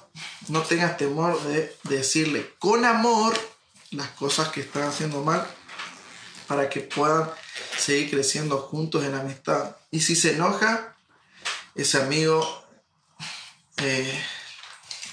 no 0.49 0.61
tengas 0.63 0.97
temor 0.97 1.41
de 1.43 1.75
decirle 1.83 2.53
con 2.59 2.83
amor 2.85 3.33
las 3.91 4.09
cosas 4.09 4.49
que 4.49 4.61
están 4.61 4.83
haciendo 4.83 5.23
mal 5.23 5.45
para 6.47 6.69
que 6.69 6.81
puedan 6.81 7.29
seguir 7.77 8.09
creciendo 8.09 8.57
juntos 8.57 9.03
en 9.03 9.15
amistad. 9.15 9.75
Y 9.91 10.01
si 10.01 10.15
se 10.15 10.33
enoja, 10.33 10.95
ese 11.75 12.01
amigo, 12.01 12.65
eh, 13.77 14.23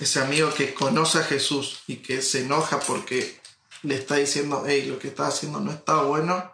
ese 0.01 0.21
amigo 0.21 0.53
que 0.55 0.75
conoce 0.75 1.19
a 1.19 1.25
Jesús 1.25 1.83
y 1.87 1.97
que 1.97 2.23
se 2.23 2.43
enoja 2.43 2.81
porque 2.81 3.41
le 3.83 3.95
está 3.95 4.17
diciendo, 4.17 4.65
hey, 4.67 4.87
lo 4.87 4.99
que 4.99 5.09
está 5.09 5.29
haciendo 5.29 5.61
no 5.61 5.73
está 5.73 6.03
bueno, 6.03 6.53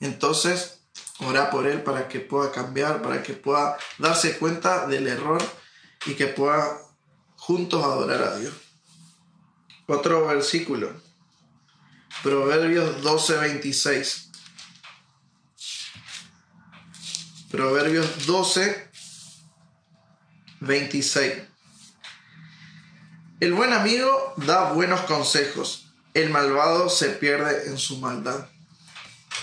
entonces 0.00 0.74
Ora 1.20 1.48
por 1.50 1.66
él 1.66 1.82
para 1.82 2.08
que 2.08 2.20
pueda 2.20 2.50
cambiar, 2.50 3.00
para 3.00 3.22
que 3.22 3.34
pueda 3.34 3.78
darse 3.98 4.36
cuenta 4.38 4.86
del 4.86 5.06
error 5.06 5.42
y 6.06 6.14
que 6.14 6.26
pueda 6.26 6.80
juntos 7.36 7.84
adorar 7.84 8.22
a 8.22 8.36
Dios. 8.36 8.52
Otro 9.86 10.26
versículo. 10.26 10.92
Proverbios 12.22 13.02
12, 13.02 13.36
26. 13.36 14.30
Proverbios 17.54 18.26
12, 18.26 18.90
26. 20.58 21.34
El 23.38 23.52
buen 23.52 23.72
amigo 23.72 24.34
da 24.38 24.72
buenos 24.72 25.02
consejos. 25.02 25.86
El 26.14 26.30
malvado 26.30 26.88
se 26.88 27.10
pierde 27.10 27.68
en 27.68 27.78
su 27.78 27.98
maldad. 27.98 28.48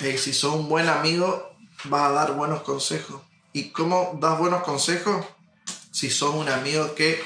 Y 0.01 0.17
si 0.17 0.33
sos 0.33 0.55
un 0.55 0.67
buen 0.67 0.89
amigo, 0.89 1.55
vas 1.85 2.09
a 2.09 2.11
dar 2.11 2.33
buenos 2.33 2.63
consejos. 2.63 3.21
¿Y 3.53 3.69
cómo 3.69 4.17
das 4.19 4.37
buenos 4.37 4.63
consejos? 4.63 5.25
Si 5.91 6.09
sos 6.09 6.35
un 6.35 6.49
amigo 6.49 6.93
que 6.95 7.23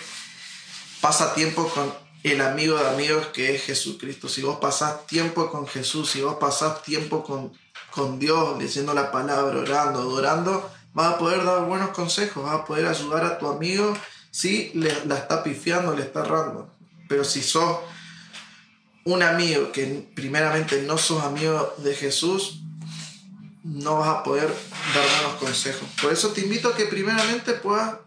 pasa 1.02 1.34
tiempo 1.34 1.68
con 1.68 1.92
el 2.22 2.42
amigo 2.42 2.78
de 2.78 2.88
amigos 2.90 3.26
que 3.34 3.56
es 3.56 3.64
Jesucristo. 3.64 4.30
Si 4.30 4.44
vos 4.44 4.60
pasás 4.60 5.08
tiempo 5.08 5.50
con 5.50 5.66
Jesús, 5.66 6.12
si 6.12 6.22
vos 6.22 6.38
pasás 6.40 6.84
tiempo 6.84 7.24
con, 7.24 7.54
con 7.90 8.20
Dios, 8.20 8.60
diciendo 8.60 8.94
la 8.94 9.12
palabra, 9.12 9.58
orando, 9.58 10.02
adorando, 10.02 10.75
vas 10.96 11.14
a 11.14 11.18
poder 11.18 11.44
dar 11.44 11.66
buenos 11.66 11.90
consejos, 11.90 12.44
vas 12.44 12.56
a 12.56 12.66
poder 12.66 12.88
ayudar 12.88 13.24
a 13.26 13.38
tu 13.38 13.48
amigo 13.48 13.96
si 14.32 14.72
le, 14.74 15.06
la 15.06 15.18
está 15.18 15.44
pifiando, 15.44 15.96
le 15.96 16.02
está 16.02 16.22
errando. 16.22 16.74
Pero 17.08 17.24
si 17.24 17.44
sos 17.44 17.80
un 19.04 19.22
amigo 19.22 19.72
que 19.72 20.10
primeramente 20.16 20.82
no 20.82 20.98
sos 20.98 21.24
amigo 21.24 21.76
de 21.78 21.94
Jesús, 21.94 22.62
no 23.64 24.00
vas 24.00 24.10
a 24.10 24.24
poder 24.24 24.48
dar 24.48 25.06
buenos 25.22 25.40
consejos. 25.40 25.88
Por 26.02 26.14
eso 26.14 26.30
te 26.30 26.42
invito 26.42 26.70
a 26.70 26.76
que 26.76 26.86
primeramente 26.86 27.54
puedas 27.54 27.98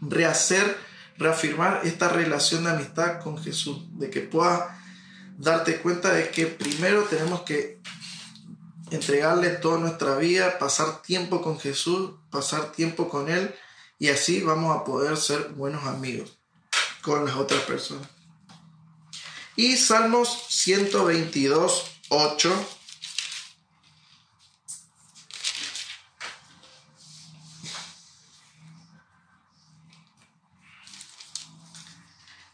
rehacer, 0.00 0.76
reafirmar 1.16 1.80
esta 1.84 2.08
relación 2.08 2.64
de 2.64 2.70
amistad 2.70 3.20
con 3.20 3.42
Jesús, 3.42 3.78
de 3.98 4.10
que 4.10 4.20
puedas 4.20 4.62
darte 5.38 5.78
cuenta 5.78 6.12
de 6.12 6.28
que 6.30 6.46
primero 6.46 7.04
tenemos 7.04 7.42
que 7.42 7.80
entregarle 8.92 9.50
toda 9.50 9.78
nuestra 9.78 10.16
vida, 10.16 10.58
pasar 10.58 11.02
tiempo 11.02 11.42
con 11.42 11.58
Jesús, 11.58 12.12
pasar 12.30 12.72
tiempo 12.72 13.08
con 13.08 13.30
Él 13.30 13.54
y 13.98 14.08
así 14.08 14.40
vamos 14.40 14.76
a 14.76 14.84
poder 14.84 15.16
ser 15.16 15.50
buenos 15.50 15.84
amigos 15.84 16.38
con 17.02 17.24
las 17.24 17.36
otras 17.36 17.62
personas. 17.62 18.06
Y 19.56 19.76
Salmos 19.76 20.46
122, 20.48 21.84
8 22.08 22.66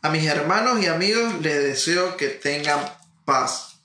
A 0.01 0.11
mis 0.11 0.25
hermanos 0.25 0.81
y 0.81 0.87
amigos 0.87 1.41
les 1.43 1.63
deseo 1.63 2.17
que 2.17 2.29
tengan 2.29 2.81
paz. 3.25 3.78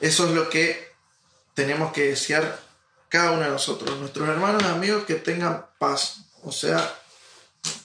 Eso 0.00 0.26
es 0.26 0.32
lo 0.32 0.48
que 0.48 0.92
tenemos 1.54 1.92
que 1.92 2.08
desear 2.08 2.60
cada 3.08 3.32
uno 3.32 3.42
de 3.42 3.50
nosotros, 3.50 3.98
nuestros 3.98 4.28
hermanos 4.28 4.62
y 4.62 4.66
amigos 4.66 5.04
que 5.04 5.16
tengan 5.16 5.66
paz. 5.78 6.20
O 6.42 6.52
sea, 6.52 6.96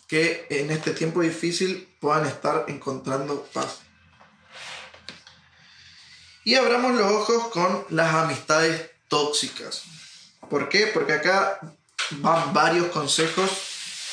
que 0.08 0.48
en 0.50 0.72
este 0.72 0.92
tiempo 0.92 1.22
difícil 1.22 1.94
puedan 2.00 2.26
estar 2.26 2.66
encontrando 2.68 3.44
paz. 3.54 3.80
Y 6.44 6.56
abramos 6.56 6.94
los 6.94 7.12
ojos 7.12 7.48
con 7.48 7.86
las 7.90 8.14
amistades 8.14 8.92
tóxicas. 9.08 9.84
¿Por 10.50 10.70
qué? 10.70 10.88
Porque 10.88 11.14
acá 11.14 11.60
van 12.12 12.54
varios 12.54 12.88
consejos 12.88 13.50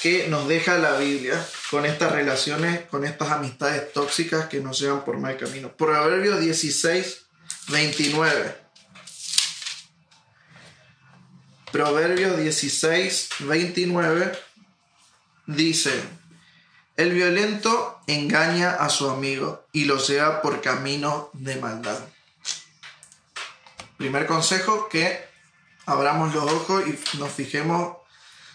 que 0.03 0.27
nos 0.29 0.49
deja 0.49 0.79
la 0.79 0.97
Biblia 0.97 1.47
con 1.71 1.85
estas 1.85 2.11
relaciones, 2.11 2.87
con 2.87 3.05
estas 3.05 3.31
amistades 3.31 3.93
tóxicas 3.93 4.47
que 4.47 4.61
nos 4.61 4.81
llevan 4.81 5.05
por 5.05 5.19
mal 5.19 5.37
camino. 5.37 5.77
Proverbios 5.77 6.41
16, 6.41 7.23
29. 7.69 8.57
Proverbios 11.71 12.37
16, 12.37 13.29
29 13.41 14.39
dice, 15.47 16.03
el 16.97 17.13
violento 17.13 18.01
engaña 18.07 18.73
a 18.73 18.91
su 18.91 19.09
amigo 19.09 19.67
y 19.73 19.87
lo 19.87 19.99
lleva 19.99 20.43
por 20.43 20.61
camino 20.61 21.31
de 21.33 21.57
maldad. 21.57 21.99
Primer 23.97 24.27
consejo, 24.27 24.89
que 24.89 25.25
abramos 25.87 26.35
los 26.35 26.45
ojos 26.45 26.85
y 26.87 27.19
nos 27.19 27.31
fijemos 27.31 27.97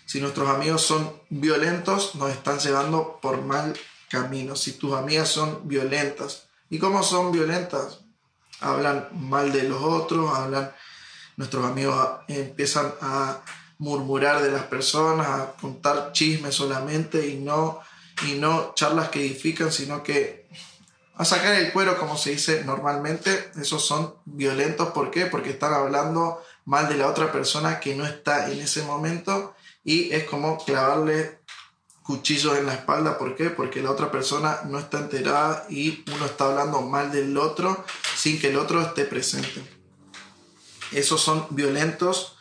si 0.08 0.22
nuestros 0.22 0.48
amigos 0.48 0.84
son 0.84 1.22
violentos, 1.30 2.16
nos 2.16 2.32
están 2.32 2.60
llevando 2.60 3.20
por 3.22 3.42
mal 3.42 3.78
camino. 4.10 4.56
Si 4.56 4.72
tus 4.72 4.94
amigas 4.94 5.28
son 5.28 5.68
violentas. 5.68 6.48
¿Y 6.70 6.80
cómo 6.80 7.04
son 7.04 7.34
violentas? 7.34 8.00
Hablan 8.62 9.10
mal 9.14 9.52
de 9.52 9.64
los 9.64 9.82
otros, 9.82 10.36
hablan, 10.36 10.72
nuestros 11.36 11.66
amigos 11.66 11.96
empiezan 12.28 12.94
a 13.02 13.42
murmurar 13.78 14.42
de 14.42 14.52
las 14.52 14.64
personas, 14.64 15.28
a 15.28 15.54
contar 15.54 16.12
chismes 16.12 16.56
solamente 16.56 17.28
y 17.28 17.38
no, 17.38 17.80
y 18.28 18.34
no 18.34 18.74
charlas 18.74 19.10
que 19.10 19.20
edifican, 19.20 19.72
sino 19.72 20.02
que 20.02 20.48
a 21.18 21.26
sacar 21.26 21.54
el 21.56 21.72
cuero, 21.74 21.98
como 21.98 22.16
se 22.16 22.32
dice 22.32 22.64
normalmente. 22.64 23.52
Esos 23.60 23.86
son 23.86 24.16
violentos. 24.26 24.90
¿Por 24.90 25.10
qué? 25.10 25.26
Porque 25.26 25.50
están 25.50 25.74
hablando 25.74 26.44
mal 26.66 26.88
de 26.88 26.96
la 26.96 27.08
otra 27.08 27.32
persona 27.32 27.80
que 27.80 27.96
no 27.96 28.06
está 28.06 28.52
en 28.52 28.60
ese 28.60 28.84
momento 28.84 29.56
y 29.84 30.14
es 30.14 30.26
como 30.26 30.64
clavarle 30.64 31.40
cuchillos 32.08 32.58
en 32.58 32.66
la 32.66 32.74
espalda. 32.74 33.18
¿Por 33.18 33.36
qué? 33.36 33.50
Porque 33.50 33.82
la 33.82 33.92
otra 33.92 34.10
persona 34.10 34.62
no 34.66 34.80
está 34.80 35.00
enterada 35.00 35.66
y 35.70 36.06
uno 36.16 36.26
está 36.26 36.46
hablando 36.46 36.82
mal 36.82 37.12
del 37.12 37.38
otro 37.38 37.86
sin 38.16 38.40
que 38.40 38.48
el 38.48 38.58
otro 38.58 38.82
esté 38.82 39.04
presente. 39.04 39.62
Esos 40.94 41.22
son 41.22 41.46
violentos, 41.50 42.38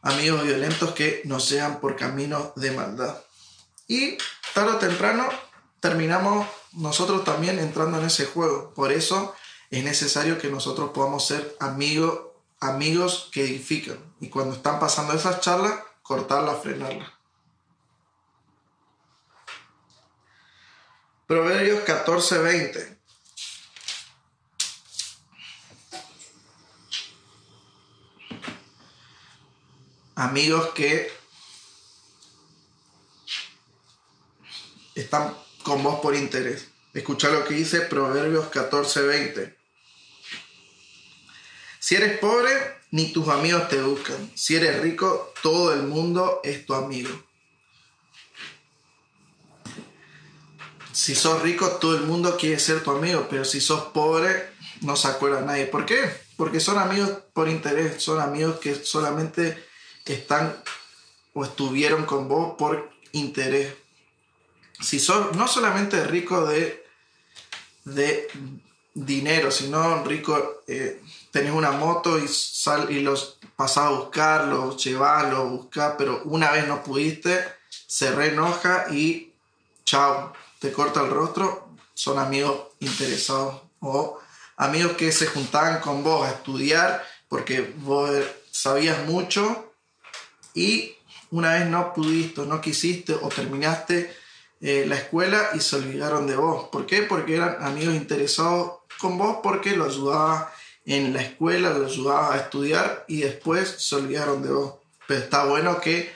amigos 0.00 0.42
violentos 0.42 0.92
que 0.92 1.20
nos 1.26 1.50
llevan 1.50 1.80
por 1.80 1.96
caminos 1.96 2.54
de 2.56 2.70
maldad. 2.70 3.18
Y 3.86 4.16
tarde 4.54 4.72
o 4.72 4.78
temprano 4.78 5.28
terminamos 5.80 6.48
nosotros 6.72 7.24
también 7.24 7.58
entrando 7.58 7.98
en 7.98 8.06
ese 8.06 8.24
juego. 8.24 8.72
Por 8.72 8.90
eso 8.90 9.34
es 9.70 9.84
necesario 9.84 10.38
que 10.38 10.48
nosotros 10.48 10.92
podamos 10.94 11.26
ser 11.26 11.56
amigos, 11.60 12.20
amigos 12.58 13.28
que 13.32 13.44
edifican. 13.44 13.98
Y 14.18 14.30
cuando 14.30 14.54
están 14.54 14.80
pasando 14.80 15.12
esas 15.12 15.40
charlas, 15.40 15.74
cortarla, 16.00 16.54
frenarla. 16.54 17.21
Proverbios 21.32 21.82
14:20. 21.84 22.98
Amigos 30.14 30.74
que 30.74 31.10
están 34.94 35.34
con 35.62 35.82
vos 35.82 36.00
por 36.00 36.14
interés. 36.14 36.68
Escucha 36.92 37.30
lo 37.30 37.46
que 37.46 37.54
dice 37.54 37.80
Proverbios 37.80 38.50
14:20. 38.50 39.56
Si 41.78 41.94
eres 41.94 42.18
pobre, 42.18 42.52
ni 42.90 43.10
tus 43.10 43.28
amigos 43.28 43.70
te 43.70 43.80
buscan. 43.80 44.30
Si 44.34 44.54
eres 44.54 44.82
rico, 44.82 45.32
todo 45.42 45.72
el 45.72 45.84
mundo 45.84 46.42
es 46.44 46.66
tu 46.66 46.74
amigo. 46.74 47.31
Si 50.92 51.14
sos 51.14 51.42
rico, 51.42 51.66
todo 51.80 51.96
el 51.96 52.02
mundo 52.02 52.36
quiere 52.36 52.58
ser 52.58 52.82
tu 52.82 52.90
amigo, 52.90 53.26
pero 53.30 53.44
si 53.44 53.60
sos 53.60 53.84
pobre, 53.92 54.50
no 54.82 54.96
se 54.96 55.08
acuerda 55.08 55.40
nadie. 55.40 55.66
¿Por 55.66 55.86
qué? 55.86 56.10
Porque 56.36 56.60
son 56.60 56.78
amigos 56.78 57.10
por 57.32 57.48
interés, 57.48 58.02
son 58.02 58.20
amigos 58.20 58.58
que 58.60 58.74
solamente 58.74 59.64
están 60.04 60.62
o 61.34 61.44
estuvieron 61.44 62.04
con 62.04 62.28
vos 62.28 62.54
por 62.58 62.90
interés. 63.12 63.74
Si 64.80 64.98
sos 64.98 65.34
no 65.36 65.48
solamente 65.48 66.04
rico 66.04 66.44
de, 66.46 66.84
de 67.84 68.28
dinero, 68.94 69.50
sino 69.50 70.04
rico 70.04 70.62
eh, 70.66 71.00
tenés 71.30 71.52
una 71.52 71.70
moto 71.70 72.18
y, 72.18 72.28
sal, 72.28 72.90
y 72.90 73.00
los 73.00 73.38
pasás 73.56 73.86
a 73.86 73.90
buscar, 73.90 74.48
los 74.48 74.82
llevas, 74.82 75.30
los 75.30 75.50
buscas, 75.50 75.94
pero 75.96 76.22
una 76.24 76.50
vez 76.50 76.66
no 76.66 76.82
pudiste, 76.82 77.42
se 77.86 78.10
reenoja 78.12 78.86
y 78.90 79.32
chao, 79.84 80.32
te 80.62 80.70
corta 80.70 81.02
el 81.02 81.10
rostro. 81.10 81.68
Son 81.92 82.18
amigos 82.18 82.68
interesados 82.78 83.62
o 83.80 84.18
amigos 84.56 84.92
que 84.92 85.10
se 85.10 85.26
juntaban 85.26 85.80
con 85.80 86.04
vos 86.04 86.24
a 86.24 86.30
estudiar 86.30 87.04
porque 87.28 87.74
vos 87.78 88.10
sabías 88.50 89.04
mucho 89.06 89.74
y 90.54 90.94
una 91.32 91.54
vez 91.54 91.66
no 91.66 91.92
pudiste, 91.92 92.42
no 92.42 92.60
quisiste 92.60 93.14
o 93.14 93.28
terminaste 93.28 94.14
eh, 94.60 94.84
la 94.86 94.94
escuela 94.94 95.50
y 95.54 95.60
se 95.60 95.76
olvidaron 95.76 96.28
de 96.28 96.36
vos. 96.36 96.68
¿Por 96.68 96.86
qué? 96.86 97.02
Porque 97.02 97.36
eran 97.36 97.56
amigos 97.60 97.94
interesados 97.96 98.82
con 99.00 99.18
vos 99.18 99.38
porque 99.42 99.76
lo 99.76 99.86
ayudaba 99.86 100.52
en 100.86 101.12
la 101.12 101.22
escuela, 101.22 101.70
lo 101.70 101.86
ayudaba 101.86 102.34
a 102.34 102.36
estudiar 102.38 103.04
y 103.08 103.22
después 103.22 103.68
se 103.68 103.96
olvidaron 103.96 104.42
de 104.42 104.52
vos. 104.52 104.74
Pero 105.08 105.20
está 105.20 105.44
bueno 105.44 105.80
que 105.80 106.14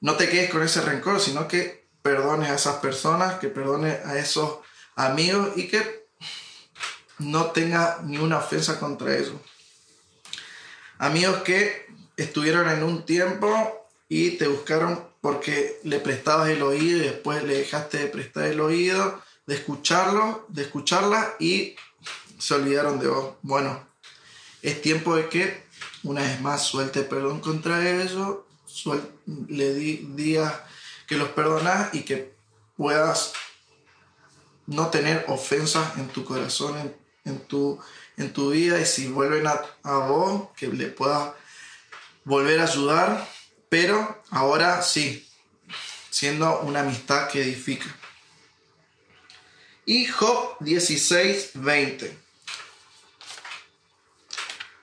no 0.00 0.14
te 0.14 0.28
quedes 0.28 0.50
con 0.50 0.62
ese 0.62 0.80
rencor, 0.80 1.18
sino 1.18 1.48
que 1.48 1.79
perdones 2.02 2.50
a 2.50 2.54
esas 2.54 2.76
personas, 2.76 3.38
que 3.38 3.48
perdones 3.48 4.04
a 4.06 4.18
esos 4.18 4.58
amigos 4.96 5.50
y 5.56 5.68
que 5.68 6.06
no 7.18 7.46
tengas 7.46 8.02
ni 8.04 8.18
una 8.18 8.38
ofensa 8.38 8.78
contra 8.80 9.16
ellos. 9.16 9.34
Amigos 10.98 11.42
que 11.42 11.86
estuvieron 12.16 12.68
en 12.68 12.82
un 12.82 13.04
tiempo 13.04 13.88
y 14.08 14.32
te 14.32 14.48
buscaron 14.48 15.08
porque 15.20 15.78
le 15.84 16.00
prestabas 16.00 16.48
el 16.50 16.62
oído 16.62 16.98
y 16.98 17.00
después 17.00 17.42
le 17.44 17.58
dejaste 17.58 17.98
de 17.98 18.06
prestar 18.06 18.44
el 18.46 18.60
oído, 18.60 19.22
de 19.46 19.54
escucharlo, 19.54 20.46
de 20.48 20.62
escucharla 20.62 21.34
y 21.38 21.76
se 22.38 22.54
olvidaron 22.54 22.98
de 22.98 23.08
vos. 23.08 23.34
Bueno, 23.42 23.86
es 24.62 24.80
tiempo 24.80 25.16
de 25.16 25.28
que 25.28 25.62
una 26.02 26.22
vez 26.22 26.40
más 26.40 26.64
suelte 26.64 27.02
perdón 27.02 27.40
contra 27.40 27.88
ellos, 27.88 28.38
le 29.48 29.74
di, 29.74 30.08
digas 30.14 30.54
que 31.10 31.16
los 31.16 31.30
perdonas 31.30 31.92
y 31.92 32.02
que 32.02 32.32
puedas 32.76 33.32
no 34.68 34.90
tener 34.90 35.24
ofensas 35.26 35.98
en 35.98 36.06
tu 36.06 36.24
corazón, 36.24 36.94
en, 37.24 37.40
tu, 37.48 37.80
en 38.16 38.32
tu 38.32 38.50
vida, 38.50 38.80
y 38.80 38.86
si 38.86 39.08
vuelven 39.08 39.44
a, 39.48 39.60
vos, 39.82 40.50
que 40.56 40.68
le 40.68 40.86
puedas 40.86 41.32
volver 42.22 42.60
a 42.60 42.66
ayudar, 42.66 43.28
pero 43.68 44.22
ahora 44.30 44.82
sí, 44.82 45.28
siendo 46.10 46.60
una 46.60 46.82
amistad 46.82 47.28
que 47.28 47.42
edifica. 47.42 47.92
Y 49.86 50.06
Job 50.06 50.58
16, 50.60 51.50
20. 51.54 52.16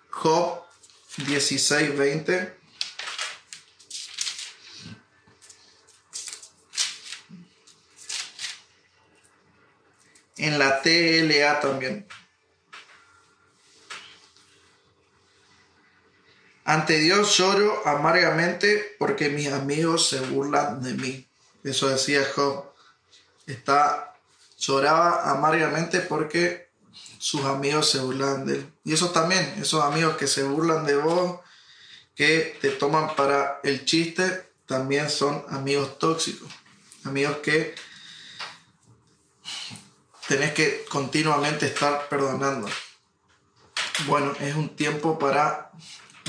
Job 0.09 0.61
16, 1.25 1.97
20. 1.97 2.57
En 10.37 10.59
la 10.77 10.81
TLA 10.81 11.59
también. 11.59 12.07
Ante 16.65 16.99
Dios 16.99 17.37
lloro 17.37 17.87
amargamente 17.87 18.95
porque 18.99 19.29
mis 19.29 19.51
amigos 19.51 20.09
se 20.09 20.19
burlan 20.19 20.81
de 20.83 20.93
mí. 20.95 21.27
Eso 21.63 21.87
decía 21.87 22.27
Job. 22.35 22.73
Está, 23.45 24.13
lloraba 24.57 25.31
amargamente 25.31 26.01
porque 26.01 26.69
sus 27.19 27.45
amigos 27.45 27.89
se 27.89 27.99
burlan 27.99 28.45
de 28.45 28.55
él. 28.55 28.73
Y 28.83 28.93
eso 28.93 29.11
también, 29.11 29.55
esos 29.61 29.81
amigos 29.81 30.17
que 30.17 30.27
se 30.27 30.43
burlan 30.43 30.85
de 30.85 30.97
vos, 30.97 31.39
que 32.15 32.57
te 32.59 32.71
toman 32.71 33.15
para 33.15 33.61
el 33.63 33.85
chiste, 33.85 34.49
también 34.65 35.09
son 35.09 35.45
amigos 35.49 35.97
tóxicos. 35.99 36.51
Amigos 37.05 37.37
que 37.37 37.75
tenés 40.27 40.53
que 40.53 40.85
continuamente 40.89 41.65
estar 41.65 42.07
perdonando. 42.09 42.67
Bueno, 44.05 44.33
es 44.39 44.55
un 44.55 44.75
tiempo 44.75 45.17
para 45.17 45.71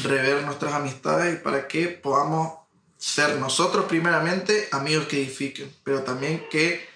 rever 0.03 0.43
nuestras 0.45 0.75
amistades 0.75 1.35
y 1.35 1.43
para 1.43 1.67
que 1.67 1.89
podamos 1.89 2.59
ser 2.97 3.37
nosotros 3.37 3.87
primeramente 3.87 4.69
amigos 4.73 5.07
que 5.07 5.19
edifiquen, 5.19 5.75
pero 5.85 6.03
también 6.03 6.47
que 6.51 6.89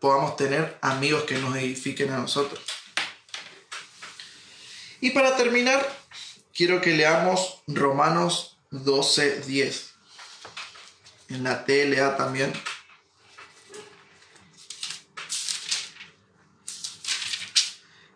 podamos 0.00 0.36
tener 0.36 0.78
amigos 0.80 1.24
que 1.24 1.38
nos 1.38 1.56
edifiquen 1.56 2.12
a 2.12 2.18
nosotros. 2.18 2.62
Y 5.00 5.10
para 5.10 5.36
terminar, 5.36 5.86
quiero 6.54 6.80
que 6.80 6.96
leamos 6.96 7.62
Romanos 7.66 8.58
12:10. 8.70 9.92
En 11.30 11.44
la 11.44 11.64
TLA 11.64 12.16
también. 12.16 12.52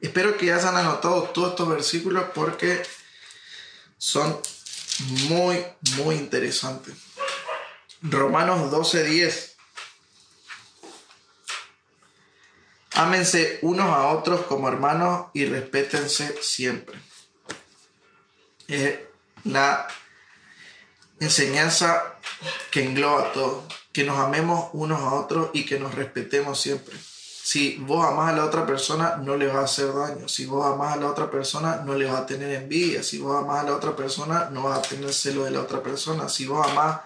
Espero 0.01 0.37
que 0.37 0.53
hayan 0.53 0.77
anotado 0.77 1.25
todos 1.25 1.51
estos 1.51 1.69
versículos 1.69 2.25
porque 2.35 2.83
son 3.97 4.41
muy, 5.29 5.65
muy 5.97 6.17
interesantes. 6.17 6.95
Romanos 8.03 8.71
12:10. 8.71 9.57
Ámense 12.93 13.59
unos 13.63 13.89
a 13.91 14.09
otros 14.09 14.43
como 14.47 14.69
hermanos 14.69 15.27
y 15.35 15.47
respétense 15.47 16.43
siempre. 16.43 16.99
Es 18.67 18.99
la 19.45 19.89
enseñanza 21.21 22.19
que 22.71 22.85
engloba 22.85 23.33
todo. 23.33 23.67
Que 23.93 24.05
nos 24.05 24.19
amemos 24.19 24.71
unos 24.73 25.01
a 25.01 25.15
otros 25.15 25.51
y 25.53 25.65
que 25.65 25.79
nos 25.79 25.95
respetemos 25.95 26.61
siempre. 26.61 26.97
Si 27.49 27.79
vos 27.79 28.05
amás 28.05 28.35
a 28.35 28.37
la 28.37 28.45
otra 28.45 28.67
persona, 28.67 29.17
no 29.17 29.35
le 29.35 29.47
va 29.47 29.61
a 29.61 29.65
hacer 29.65 29.91
daño. 29.95 30.29
Si 30.29 30.45
vos 30.45 30.67
amás 30.67 30.93
a 30.93 31.01
la 31.01 31.07
otra 31.07 31.31
persona, 31.31 31.77
no 31.77 31.95
le 31.95 32.05
va 32.05 32.19
a 32.19 32.27
tener 32.27 32.53
envidia. 32.53 33.03
Si 33.03 33.17
vos 33.21 33.43
amás 33.43 33.61
a 33.61 33.63
la 33.71 33.75
otra 33.75 33.97
persona, 33.97 34.51
no 34.51 34.65
va 34.65 34.75
a 34.75 34.83
tener 34.83 35.15
celo 35.15 35.45
de 35.45 35.53
la 35.53 35.63
otra 35.63 35.83
persona. 35.83 36.29
Si 36.29 36.45
vos 36.45 36.69
amás 36.69 37.01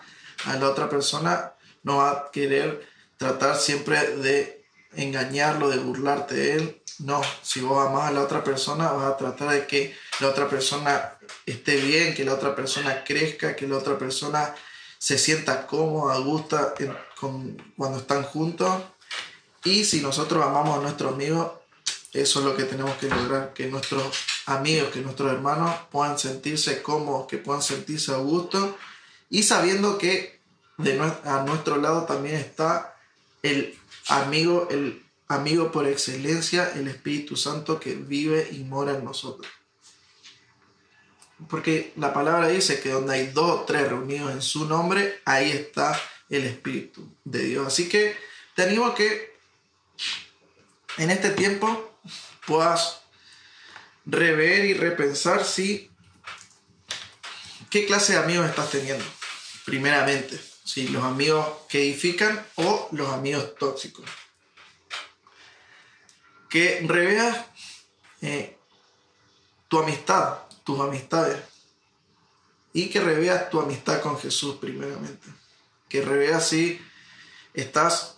a 0.46 0.56
la 0.56 0.68
otra 0.68 0.88
persona, 0.88 1.52
no 1.84 1.98
va 1.98 2.10
a 2.10 2.30
querer 2.32 2.84
tratar 3.18 3.56
siempre 3.56 4.16
de 4.16 4.66
engañarlo, 4.96 5.68
de 5.68 5.78
burlarte 5.78 6.34
de 6.34 6.54
él. 6.54 6.82
No, 6.98 7.22
si 7.42 7.60
vos 7.60 7.86
amás 7.86 8.08
a 8.08 8.10
la 8.10 8.22
otra 8.22 8.42
persona, 8.42 8.90
vas 8.90 9.12
a 9.12 9.16
tratar 9.16 9.50
de 9.50 9.68
que 9.68 9.94
la 10.18 10.26
otra 10.26 10.48
persona 10.48 11.18
esté 11.46 11.76
bien, 11.76 12.16
que 12.16 12.24
la 12.24 12.34
otra 12.34 12.56
persona 12.56 13.04
crezca, 13.04 13.54
que 13.54 13.68
la 13.68 13.76
otra 13.76 13.96
persona 13.96 14.56
se 14.98 15.18
sienta 15.18 15.68
cómoda, 15.68 16.18
gusta 16.18 16.74
cuando 17.76 17.98
están 17.98 18.24
juntos 18.24 18.82
y 19.64 19.84
si 19.84 20.00
nosotros 20.00 20.44
amamos 20.44 20.78
a 20.78 20.82
nuestros 20.82 21.12
amigos, 21.12 21.52
eso 22.12 22.40
es 22.40 22.44
lo 22.44 22.56
que 22.56 22.64
tenemos 22.64 22.94
que 22.96 23.08
lograr, 23.08 23.52
que 23.54 23.68
nuestros 23.68 24.02
amigos, 24.46 24.90
que 24.90 25.00
nuestros 25.00 25.32
hermanos 25.32 25.74
puedan 25.90 26.18
sentirse 26.18 26.82
cómodos, 26.82 27.26
que 27.26 27.38
puedan 27.38 27.62
sentirse 27.62 28.12
a 28.12 28.16
gusto 28.16 28.76
y 29.30 29.44
sabiendo 29.44 29.96
que 29.98 30.40
de 30.78 31.00
a 31.00 31.44
nuestro 31.46 31.76
lado 31.76 32.04
también 32.04 32.36
está 32.36 32.96
el 33.42 33.78
amigo, 34.08 34.68
el 34.70 35.02
amigo 35.28 35.72
por 35.72 35.86
excelencia, 35.86 36.72
el 36.74 36.88
Espíritu 36.88 37.36
Santo 37.36 37.80
que 37.80 37.94
vive 37.94 38.48
y 38.52 38.58
mora 38.64 38.94
en 38.94 39.04
nosotros. 39.04 39.50
Porque 41.48 41.92
la 41.96 42.12
palabra 42.12 42.48
dice 42.48 42.80
que 42.80 42.90
donde 42.90 43.14
hay 43.14 43.26
dos 43.28 43.60
o 43.60 43.64
tres 43.64 43.88
reunidos 43.88 44.32
en 44.32 44.42
su 44.42 44.66
nombre, 44.66 45.20
ahí 45.24 45.50
está 45.50 45.98
el 46.28 46.44
Espíritu 46.44 47.08
de 47.24 47.44
Dios. 47.44 47.66
Así 47.66 47.88
que 47.88 48.16
te 48.54 48.62
animo 48.62 48.86
a 48.86 48.94
que 48.94 49.31
en 50.98 51.10
este 51.10 51.30
tiempo 51.30 51.98
puedas 52.46 53.02
rever 54.04 54.64
y 54.64 54.74
repensar 54.74 55.44
si 55.44 55.90
qué 57.70 57.86
clase 57.86 58.12
de 58.12 58.18
amigos 58.18 58.48
estás 58.48 58.70
teniendo, 58.70 59.04
primeramente, 59.64 60.38
si 60.64 60.88
los 60.88 61.04
amigos 61.04 61.46
que 61.68 61.82
edifican 61.82 62.44
o 62.56 62.88
los 62.92 63.08
amigos 63.10 63.54
tóxicos. 63.56 64.04
Que 66.50 66.84
reveas 66.86 67.46
eh, 68.20 68.58
tu 69.68 69.78
amistad, 69.78 70.40
tus 70.64 70.80
amistades, 70.80 71.38
y 72.74 72.88
que 72.88 73.00
reveas 73.00 73.50
tu 73.50 73.60
amistad 73.60 74.00
con 74.00 74.18
Jesús 74.18 74.56
primeramente. 74.56 75.28
Que 75.88 76.02
reveas 76.02 76.48
si 76.48 76.80
estás 77.54 78.16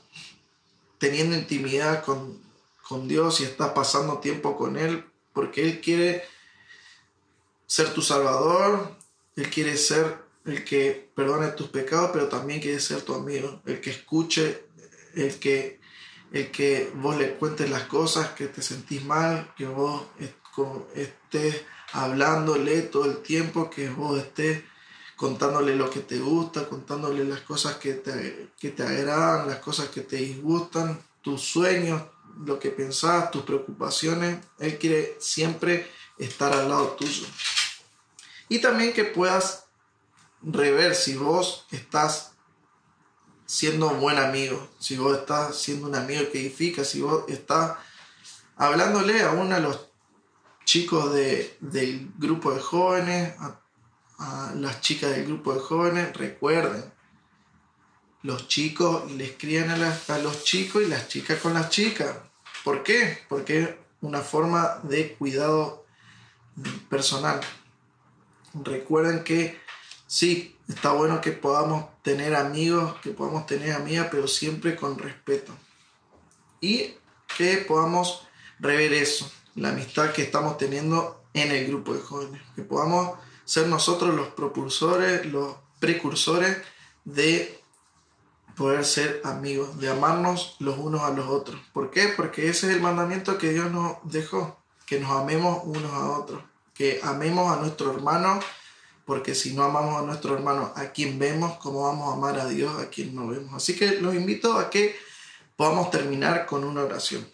teniendo 0.98 1.36
intimidad 1.36 2.04
con, 2.04 2.40
con 2.88 3.08
Dios 3.08 3.40
y 3.40 3.44
estás 3.44 3.72
pasando 3.72 4.18
tiempo 4.18 4.56
con 4.56 4.76
Él, 4.76 5.04
porque 5.32 5.62
Él 5.62 5.80
quiere 5.80 6.24
ser 7.66 7.92
tu 7.92 8.02
Salvador, 8.02 8.96
Él 9.36 9.50
quiere 9.50 9.76
ser 9.76 10.22
el 10.44 10.64
que 10.64 11.10
perdone 11.14 11.48
tus 11.48 11.68
pecados, 11.68 12.10
pero 12.12 12.28
también 12.28 12.60
quiere 12.60 12.80
ser 12.80 13.02
tu 13.02 13.14
amigo, 13.14 13.62
el 13.64 13.80
que 13.80 13.90
escuche, 13.90 14.66
el 15.14 15.38
que, 15.38 15.80
el 16.32 16.50
que 16.50 16.92
vos 16.96 17.16
le 17.16 17.34
cuentes 17.34 17.70
las 17.70 17.84
cosas, 17.84 18.30
que 18.30 18.48
te 18.48 18.60
sentís 18.60 19.04
mal, 19.04 19.52
que 19.56 19.66
vos 19.66 20.02
estés 20.94 21.62
hablándole 21.92 22.82
todo 22.82 23.06
el 23.06 23.18
tiempo, 23.18 23.70
que 23.70 23.88
vos 23.88 24.18
estés 24.18 24.62
contándole 25.16 25.76
lo 25.76 25.88
que 25.88 26.00
te 26.00 26.18
gusta, 26.18 26.68
contándole 26.68 27.24
las 27.24 27.40
cosas 27.40 27.76
que 27.76 27.94
te, 27.94 28.50
que 28.58 28.70
te 28.70 28.82
agradan, 28.82 29.48
las 29.48 29.58
cosas 29.58 29.88
que 29.88 30.02
te 30.02 30.16
disgustan, 30.16 31.00
tus 31.22 31.40
sueños, 31.40 32.02
lo 32.44 32.58
que 32.58 32.70
pensás, 32.70 33.30
tus 33.30 33.42
preocupaciones. 33.42 34.44
Él 34.58 34.78
quiere 34.78 35.16
siempre 35.20 35.90
estar 36.18 36.52
al 36.52 36.68
lado 36.68 36.88
tuyo. 36.90 37.26
Y 38.48 38.58
también 38.60 38.92
que 38.92 39.04
puedas 39.04 39.64
rever 40.42 40.94
si 40.94 41.16
vos 41.16 41.66
estás 41.70 42.32
siendo 43.46 43.88
un 43.88 44.00
buen 44.00 44.18
amigo, 44.18 44.68
si 44.78 44.96
vos 44.96 45.18
estás 45.18 45.56
siendo 45.56 45.88
un 45.88 45.94
amigo 45.94 46.30
que 46.30 46.40
edifica, 46.40 46.84
si 46.84 47.00
vos 47.00 47.24
estás 47.28 47.76
hablándole 48.56 49.22
a 49.22 49.32
uno 49.32 49.54
de 49.54 49.60
los 49.60 49.88
chicos 50.64 51.12
de, 51.12 51.56
del 51.60 52.10
grupo 52.16 52.52
de 52.52 52.60
jóvenes, 52.60 53.34
a, 53.38 53.60
a 54.18 54.54
las 54.54 54.80
chicas 54.80 55.10
del 55.10 55.26
grupo 55.26 55.54
de 55.54 55.60
jóvenes, 55.60 56.16
recuerden, 56.16 56.92
los 58.24 58.48
chicos 58.48 59.12
les 59.12 59.32
crían 59.32 59.70
a, 59.70 60.18
los 60.18 60.44
chicos 60.44 60.82
y 60.82 60.86
las 60.86 61.08
chicas 61.08 61.38
con 61.40 61.52
las 61.52 61.68
chicas. 61.68 62.16
¿Por 62.64 62.82
qué? 62.82 63.18
Porque 63.28 63.62
es 63.62 63.68
una 64.00 64.22
forma 64.22 64.80
de 64.82 65.12
cuidado 65.12 65.84
personal. 66.88 67.40
Recuerden 68.54 69.24
que 69.24 69.60
sí, 70.06 70.56
está 70.68 70.92
bueno 70.92 71.20
que 71.20 71.32
podamos 71.32 71.84
tener 72.02 72.34
amigos, 72.34 72.98
que 73.02 73.10
podamos 73.10 73.44
tener 73.44 73.72
amigas, 73.72 74.08
pero 74.10 74.26
siempre 74.26 74.74
con 74.74 74.98
respeto. 74.98 75.52
Y 76.62 76.94
que 77.36 77.58
podamos 77.58 78.26
rever 78.58 78.94
eso, 78.94 79.30
la 79.54 79.68
amistad 79.68 80.12
que 80.12 80.22
estamos 80.22 80.56
teniendo 80.56 81.22
en 81.34 81.50
el 81.50 81.66
grupo 81.66 81.92
de 81.92 82.00
jóvenes. 82.00 82.40
Que 82.56 82.62
podamos 82.62 83.18
ser 83.44 83.66
nosotros 83.66 84.14
los 84.14 84.28
propulsores, 84.28 85.26
los 85.26 85.56
precursores 85.78 86.56
de 87.04 87.62
poder 88.56 88.84
ser 88.84 89.20
amigos, 89.24 89.80
de 89.80 89.90
amarnos 89.90 90.56
los 90.60 90.78
unos 90.78 91.02
a 91.02 91.10
los 91.10 91.26
otros. 91.26 91.60
¿Por 91.72 91.90
qué? 91.90 92.08
Porque 92.16 92.48
ese 92.48 92.68
es 92.68 92.76
el 92.76 92.80
mandamiento 92.80 93.38
que 93.38 93.52
Dios 93.52 93.70
nos 93.70 93.96
dejó, 94.04 94.58
que 94.86 95.00
nos 95.00 95.10
amemos 95.10 95.62
unos 95.64 95.92
a 95.92 96.10
otros, 96.18 96.42
que 96.74 97.00
amemos 97.02 97.56
a 97.56 97.60
nuestro 97.60 97.92
hermano, 97.92 98.40
porque 99.04 99.34
si 99.34 99.54
no 99.54 99.64
amamos 99.64 100.02
a 100.02 100.06
nuestro 100.06 100.34
hermano, 100.34 100.72
a 100.76 100.86
quien 100.86 101.18
vemos, 101.18 101.58
¿cómo 101.58 101.82
vamos 101.84 102.10
a 102.10 102.16
amar 102.16 102.38
a 102.38 102.46
Dios 102.46 102.80
a 102.80 102.88
quien 102.88 103.14
no 103.14 103.26
vemos? 103.28 103.54
Así 103.54 103.76
que 103.76 104.00
los 104.00 104.14
invito 104.14 104.58
a 104.58 104.70
que 104.70 104.96
podamos 105.56 105.90
terminar 105.90 106.46
con 106.46 106.64
una 106.64 106.82
oración. 106.82 107.26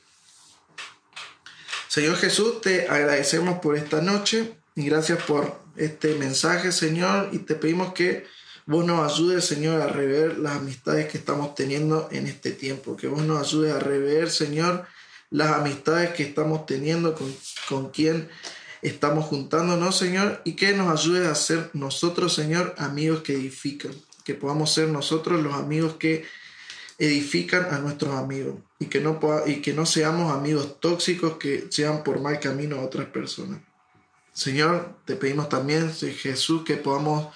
Señor 1.89 2.17
Jesús, 2.17 2.61
te 2.61 2.89
agradecemos 2.89 3.59
por 3.59 3.77
esta 3.77 4.01
noche 4.01 4.55
y 4.75 4.87
gracias 4.87 5.23
por 5.25 5.61
este 5.77 6.15
mensaje, 6.15 6.73
Señor, 6.73 7.31
y 7.33 7.39
te 7.39 7.55
pedimos 7.55 7.93
que 7.93 8.27
vos 8.71 8.87
nos 8.87 9.13
ayudes, 9.13 9.45
Señor, 9.45 9.81
a 9.83 9.89
rever 9.89 10.39
las 10.39 10.59
amistades 10.59 11.09
que 11.09 11.19
estamos 11.19 11.57
teniendo 11.57 12.09
en 12.13 12.29
este 12.29 12.53
tiempo, 12.53 12.97
que 12.97 13.09
vos 13.09 13.23
nos 13.23 13.45
ayudes 13.45 13.75
a 13.75 13.81
rever, 13.81 14.31
Señor, 14.31 14.87
las 15.29 15.59
amistades 15.59 16.11
que 16.11 16.23
estamos 16.23 16.67
teniendo 16.67 17.17
con, 17.17 17.35
con 17.69 17.91
quien 17.91 18.29
estamos 18.81 19.25
juntándonos, 19.25 19.99
Señor, 19.99 20.41
y 20.45 20.53
que 20.53 20.73
nos 20.73 20.89
ayudes 20.89 21.27
a 21.27 21.35
ser 21.35 21.71
nosotros, 21.73 22.33
Señor, 22.33 22.77
amigos 22.79 23.23
que 23.23 23.35
edifican, 23.35 23.91
que 24.25 24.35
podamos 24.35 24.73
ser 24.73 24.87
nosotros 24.87 25.43
los 25.43 25.55
amigos 25.55 25.95
que 25.95 26.25
edifican 26.99 27.75
a 27.75 27.79
nuestros 27.79 28.15
amigos. 28.15 28.55
Y 28.79 28.87
que 28.87 29.01
no, 29.01 29.19
y 29.47 29.63
que 29.63 29.73
no 29.73 29.85
seamos 29.85 30.33
amigos 30.33 30.79
tóxicos 30.79 31.39
que 31.39 31.67
sean 31.71 32.05
por 32.05 32.21
mal 32.21 32.39
camino 32.39 32.77
a 32.77 32.85
otras 32.85 33.07
personas. 33.07 33.61
Señor, 34.33 34.95
te 35.07 35.17
pedimos 35.17 35.49
también, 35.49 35.93
Jesús, 35.93 36.63
que 36.63 36.77
podamos 36.77 37.35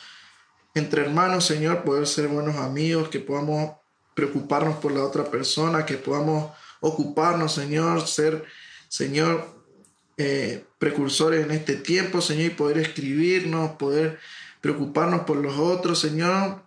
entre 0.74 1.02
hermanos, 1.02 1.44
Señor, 1.44 1.84
poder 1.84 2.06
ser 2.06 2.28
buenos 2.28 2.56
amigos, 2.56 3.08
que 3.08 3.20
podamos 3.20 3.76
preocuparnos 4.14 4.76
por 4.76 4.92
la 4.92 5.04
otra 5.04 5.24
persona, 5.24 5.86
que 5.86 5.96
podamos 5.96 6.52
ocuparnos, 6.80 7.54
Señor, 7.54 8.06
ser, 8.06 8.44
Señor, 8.88 9.54
eh, 10.16 10.64
precursores 10.78 11.44
en 11.44 11.50
este 11.50 11.76
tiempo, 11.76 12.20
Señor, 12.20 12.46
y 12.46 12.50
poder 12.50 12.78
escribirnos, 12.78 13.72
poder 13.72 14.18
preocuparnos 14.60 15.22
por 15.22 15.36
los 15.36 15.56
otros, 15.56 15.98
Señor, 15.98 16.62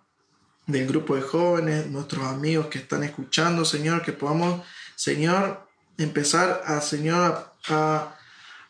del 0.66 0.86
grupo 0.86 1.16
de 1.16 1.22
jóvenes, 1.22 1.86
nuestros 1.86 2.24
amigos 2.24 2.66
que 2.66 2.78
están 2.78 3.02
escuchando, 3.02 3.64
Señor, 3.64 4.02
que 4.02 4.12
podamos, 4.12 4.62
Señor, 4.96 5.66
empezar 5.96 6.62
a, 6.64 6.80
Señor, 6.80 7.52
a, 7.68 8.17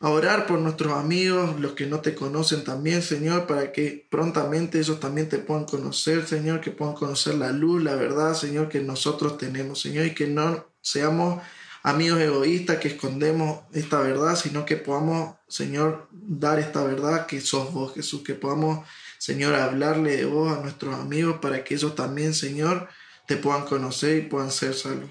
orar 0.00 0.46
por 0.46 0.58
nuestros 0.60 0.92
amigos, 0.92 1.58
los 1.58 1.72
que 1.72 1.86
no 1.86 2.00
te 2.00 2.14
conocen 2.14 2.64
también, 2.64 3.02
Señor, 3.02 3.46
para 3.46 3.72
que 3.72 4.06
prontamente 4.10 4.78
ellos 4.78 5.00
también 5.00 5.28
te 5.28 5.38
puedan 5.38 5.64
conocer, 5.64 6.26
Señor, 6.26 6.60
que 6.60 6.70
puedan 6.70 6.94
conocer 6.94 7.34
la 7.34 7.50
luz, 7.50 7.82
la 7.82 7.96
verdad, 7.96 8.34
Señor, 8.34 8.68
que 8.68 8.80
nosotros 8.80 9.38
tenemos, 9.38 9.80
Señor, 9.80 10.06
y 10.06 10.14
que 10.14 10.26
no 10.28 10.66
seamos 10.80 11.42
amigos 11.82 12.20
egoístas 12.20 12.78
que 12.78 12.88
escondemos 12.88 13.60
esta 13.72 14.00
verdad, 14.00 14.36
sino 14.36 14.64
que 14.64 14.76
podamos, 14.76 15.36
Señor, 15.48 16.08
dar 16.12 16.58
esta 16.58 16.84
verdad 16.84 17.26
que 17.26 17.40
sos 17.40 17.72
vos, 17.72 17.94
Jesús, 17.94 18.22
que 18.22 18.34
podamos 18.34 18.86
Señor, 19.18 19.56
hablarle 19.56 20.16
de 20.16 20.24
vos 20.26 20.56
a 20.56 20.60
nuestros 20.60 20.94
amigos 20.94 21.38
para 21.42 21.64
que 21.64 21.74
ellos 21.74 21.96
también, 21.96 22.34
Señor, 22.34 22.88
te 23.26 23.36
puedan 23.36 23.64
conocer 23.64 24.16
y 24.16 24.28
puedan 24.28 24.52
ser 24.52 24.74
salvos. 24.74 25.10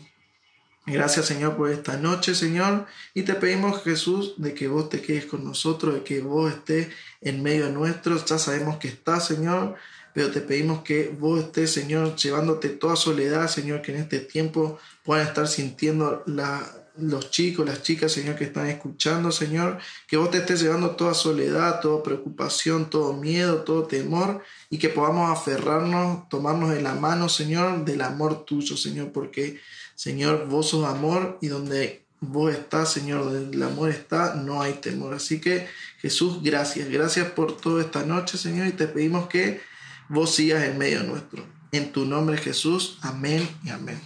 Gracias, 0.90 1.26
Señor, 1.26 1.58
por 1.58 1.70
esta 1.70 1.98
noche, 1.98 2.34
Señor. 2.34 2.86
Y 3.14 3.24
te 3.24 3.34
pedimos, 3.34 3.84
Jesús, 3.84 4.36
de 4.38 4.54
que 4.54 4.70
vos 4.70 4.88
te 4.88 5.02
quedes 5.02 5.26
con 5.26 5.44
nosotros, 5.44 5.96
de 5.96 6.04
que 6.04 6.22
vos 6.22 6.50
estés 6.50 6.88
en 7.20 7.44
medio 7.44 7.66
de 7.66 7.74
nuestros. 7.74 8.24
Ya 8.24 8.40
sabemos 8.40 8.78
que 8.78 8.88
estás, 8.88 9.28
Señor, 9.28 9.76
pero 10.14 10.32
te 10.32 10.40
pedimos 10.40 10.84
que 10.84 11.10
vos 11.10 11.42
estés, 11.42 11.74
Señor, 11.74 12.16
llevándote 12.16 12.70
toda 12.70 12.96
soledad, 12.96 13.50
Señor, 13.50 13.82
que 13.82 13.92
en 13.92 13.98
este 13.98 14.20
tiempo 14.20 14.80
puedan 15.04 15.28
estar 15.28 15.48
sintiendo 15.50 16.24
la, 16.26 16.66
los 16.98 17.32
chicos, 17.32 17.66
las 17.66 17.84
chicas, 17.84 18.12
Señor, 18.12 18.36
que 18.36 18.46
están 18.46 18.68
escuchando, 18.68 19.32
Señor, 19.32 19.78
que 20.08 20.18
vos 20.18 20.32
te 20.32 20.38
estés 20.38 20.62
llevando 20.62 20.92
toda 20.92 21.14
soledad, 21.14 21.82
toda 21.82 22.02
preocupación, 22.04 22.90
todo 22.90 23.14
miedo, 23.14 23.64
todo 23.64 23.84
temor, 23.84 24.42
y 24.70 24.78
que 24.78 24.90
podamos 24.90 25.30
aferrarnos, 25.32 26.28
tomarnos 26.30 26.76
en 26.76 26.84
la 26.84 26.96
mano, 26.96 27.30
Señor, 27.30 27.86
del 27.86 28.02
amor 28.02 28.46
tuyo, 28.46 28.78
Señor, 28.78 29.12
porque, 29.12 29.60
Señor, 29.98 30.46
vos 30.48 30.70
sos 30.70 30.86
amor 30.86 31.40
y 31.42 31.48
donde 31.48 32.06
vos 32.20 32.54
estás, 32.54 32.94
Señor, 32.94 33.24
donde 33.24 33.58
el 33.58 33.64
amor 33.64 33.90
está, 33.90 34.36
no 34.36 34.62
hay 34.62 34.74
temor. 34.74 35.16
Así 35.16 35.42
que, 35.42 35.68
Jesús, 35.98 36.44
gracias, 36.44 36.88
gracias 36.88 37.32
por 37.32 37.58
toda 37.58 37.82
esta 37.82 38.04
noche, 38.04 38.38
Señor, 38.38 38.68
y 38.68 38.74
te 38.74 38.88
pedimos 38.88 39.28
que 39.28 39.60
vos 40.08 40.36
sigas 40.36 40.64
en 40.66 40.78
medio 40.78 41.02
nuestro. 41.02 41.44
En 41.72 41.92
tu 41.92 42.06
nombre, 42.06 42.38
Jesús, 42.38 43.00
amén 43.02 43.50
y 43.64 43.72
amén. 43.72 44.00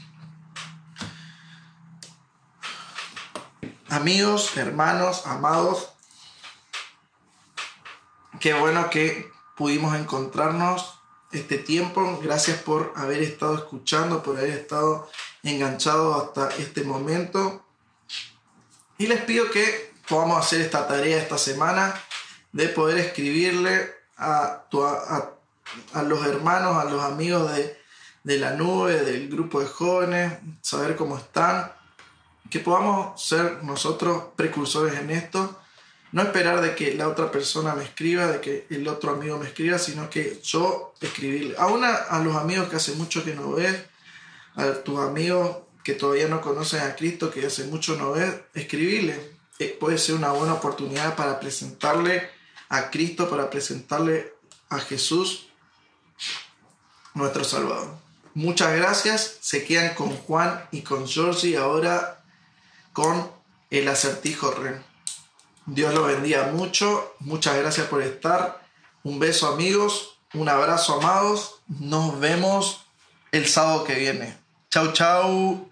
Amigos, 3.89 4.55
hermanos, 4.55 5.23
amados, 5.25 5.89
qué 8.39 8.53
bueno 8.53 8.89
que 8.89 9.29
pudimos 9.57 9.93
encontrarnos 9.99 10.93
este 11.33 11.57
tiempo. 11.57 12.21
Gracias 12.23 12.59
por 12.59 12.93
haber 12.95 13.21
estado 13.21 13.55
escuchando, 13.55 14.23
por 14.23 14.37
haber 14.37 14.51
estado 14.51 15.09
enganchado 15.43 16.15
hasta 16.21 16.55
este 16.57 16.83
momento. 16.83 17.65
Y 18.97 19.07
les 19.07 19.21
pido 19.23 19.49
que 19.49 19.91
podamos 20.07 20.45
hacer 20.45 20.61
esta 20.61 20.87
tarea 20.87 21.17
esta 21.17 21.37
semana 21.37 21.93
de 22.51 22.67
poder 22.69 22.97
escribirle 22.99 23.91
a, 24.17 24.63
a, 25.93 26.03
los 26.03 26.25
hermanos, 26.25 26.77
a 26.77 26.85
los 26.85 27.03
amigos 27.03 27.51
de, 27.53 27.77
de 28.23 28.37
la 28.37 28.51
nube, 28.51 29.01
del 29.03 29.29
grupo 29.29 29.61
de 29.61 29.67
jóvenes, 29.67 30.33
saber 30.61 30.95
cómo 30.95 31.17
están 31.17 31.71
que 32.51 32.59
podamos 32.59 33.19
ser 33.19 33.63
nosotros 33.63 34.25
precursores 34.35 34.95
en 34.95 35.09
esto, 35.09 35.57
no 36.11 36.21
esperar 36.21 36.59
de 36.59 36.75
que 36.75 36.93
la 36.93 37.07
otra 37.07 37.31
persona 37.31 37.73
me 37.73 37.85
escriba, 37.85 38.27
de 38.27 38.41
que 38.41 38.67
el 38.69 38.87
otro 38.89 39.13
amigo 39.13 39.37
me 39.37 39.47
escriba, 39.47 39.79
sino 39.79 40.09
que 40.09 40.41
yo 40.43 40.93
escribirle. 40.99 41.55
Aún 41.57 41.85
a, 41.85 41.95
a 41.95 42.19
los 42.19 42.35
amigos 42.35 42.67
que 42.67 42.75
hace 42.75 42.91
mucho 42.95 43.23
que 43.23 43.33
no 43.33 43.53
ves, 43.53 43.81
a 44.56 44.74
tus 44.84 44.99
amigos 44.99 45.58
que 45.84 45.93
todavía 45.93 46.28
no 46.28 46.41
conocen 46.41 46.82
a 46.82 46.95
Cristo, 46.95 47.32
que 47.32 47.45
hace 47.45 47.66
mucho 47.66 47.95
no 47.95 48.12
ves, 48.12 48.36
escribirle. 48.54 49.38
Eh, 49.60 49.76
puede 49.80 49.97
ser 49.97 50.16
una 50.16 50.32
buena 50.32 50.54
oportunidad 50.54 51.16
para 51.16 51.39
presentarle 51.39 52.30
a 52.70 52.89
Cristo, 52.89 53.30
para 53.30 53.49
presentarle 53.49 54.34
a 54.70 54.80
Jesús, 54.80 55.47
nuestro 57.14 57.43
Salvador. 57.43 57.95
Muchas 58.34 58.76
gracias. 58.76 59.38
Se 59.41 59.66
quedan 59.66 59.93
con 59.93 60.10
Juan 60.10 60.68
y 60.72 60.82
con 60.82 61.08
Georgie 61.08 61.58
ahora 61.58 62.24
con 62.93 63.30
el 63.70 63.88
acertijo 63.88 64.52
Ren. 64.52 64.84
Dios 65.66 65.93
lo 65.93 66.04
bendiga 66.04 66.52
mucho. 66.54 67.16
Muchas 67.20 67.58
gracias 67.58 67.88
por 67.88 68.02
estar. 68.02 68.66
Un 69.04 69.20
beso 69.20 69.47
amigos. 69.47 70.18
Un 70.34 70.47
abrazo 70.47 70.99
amados. 70.99 71.62
Nos 71.68 72.20
vemos 72.20 72.86
el 73.32 73.47
sábado 73.47 73.84
que 73.84 73.95
viene. 73.95 74.40
Chau, 74.72 74.88
chau. 74.93 75.70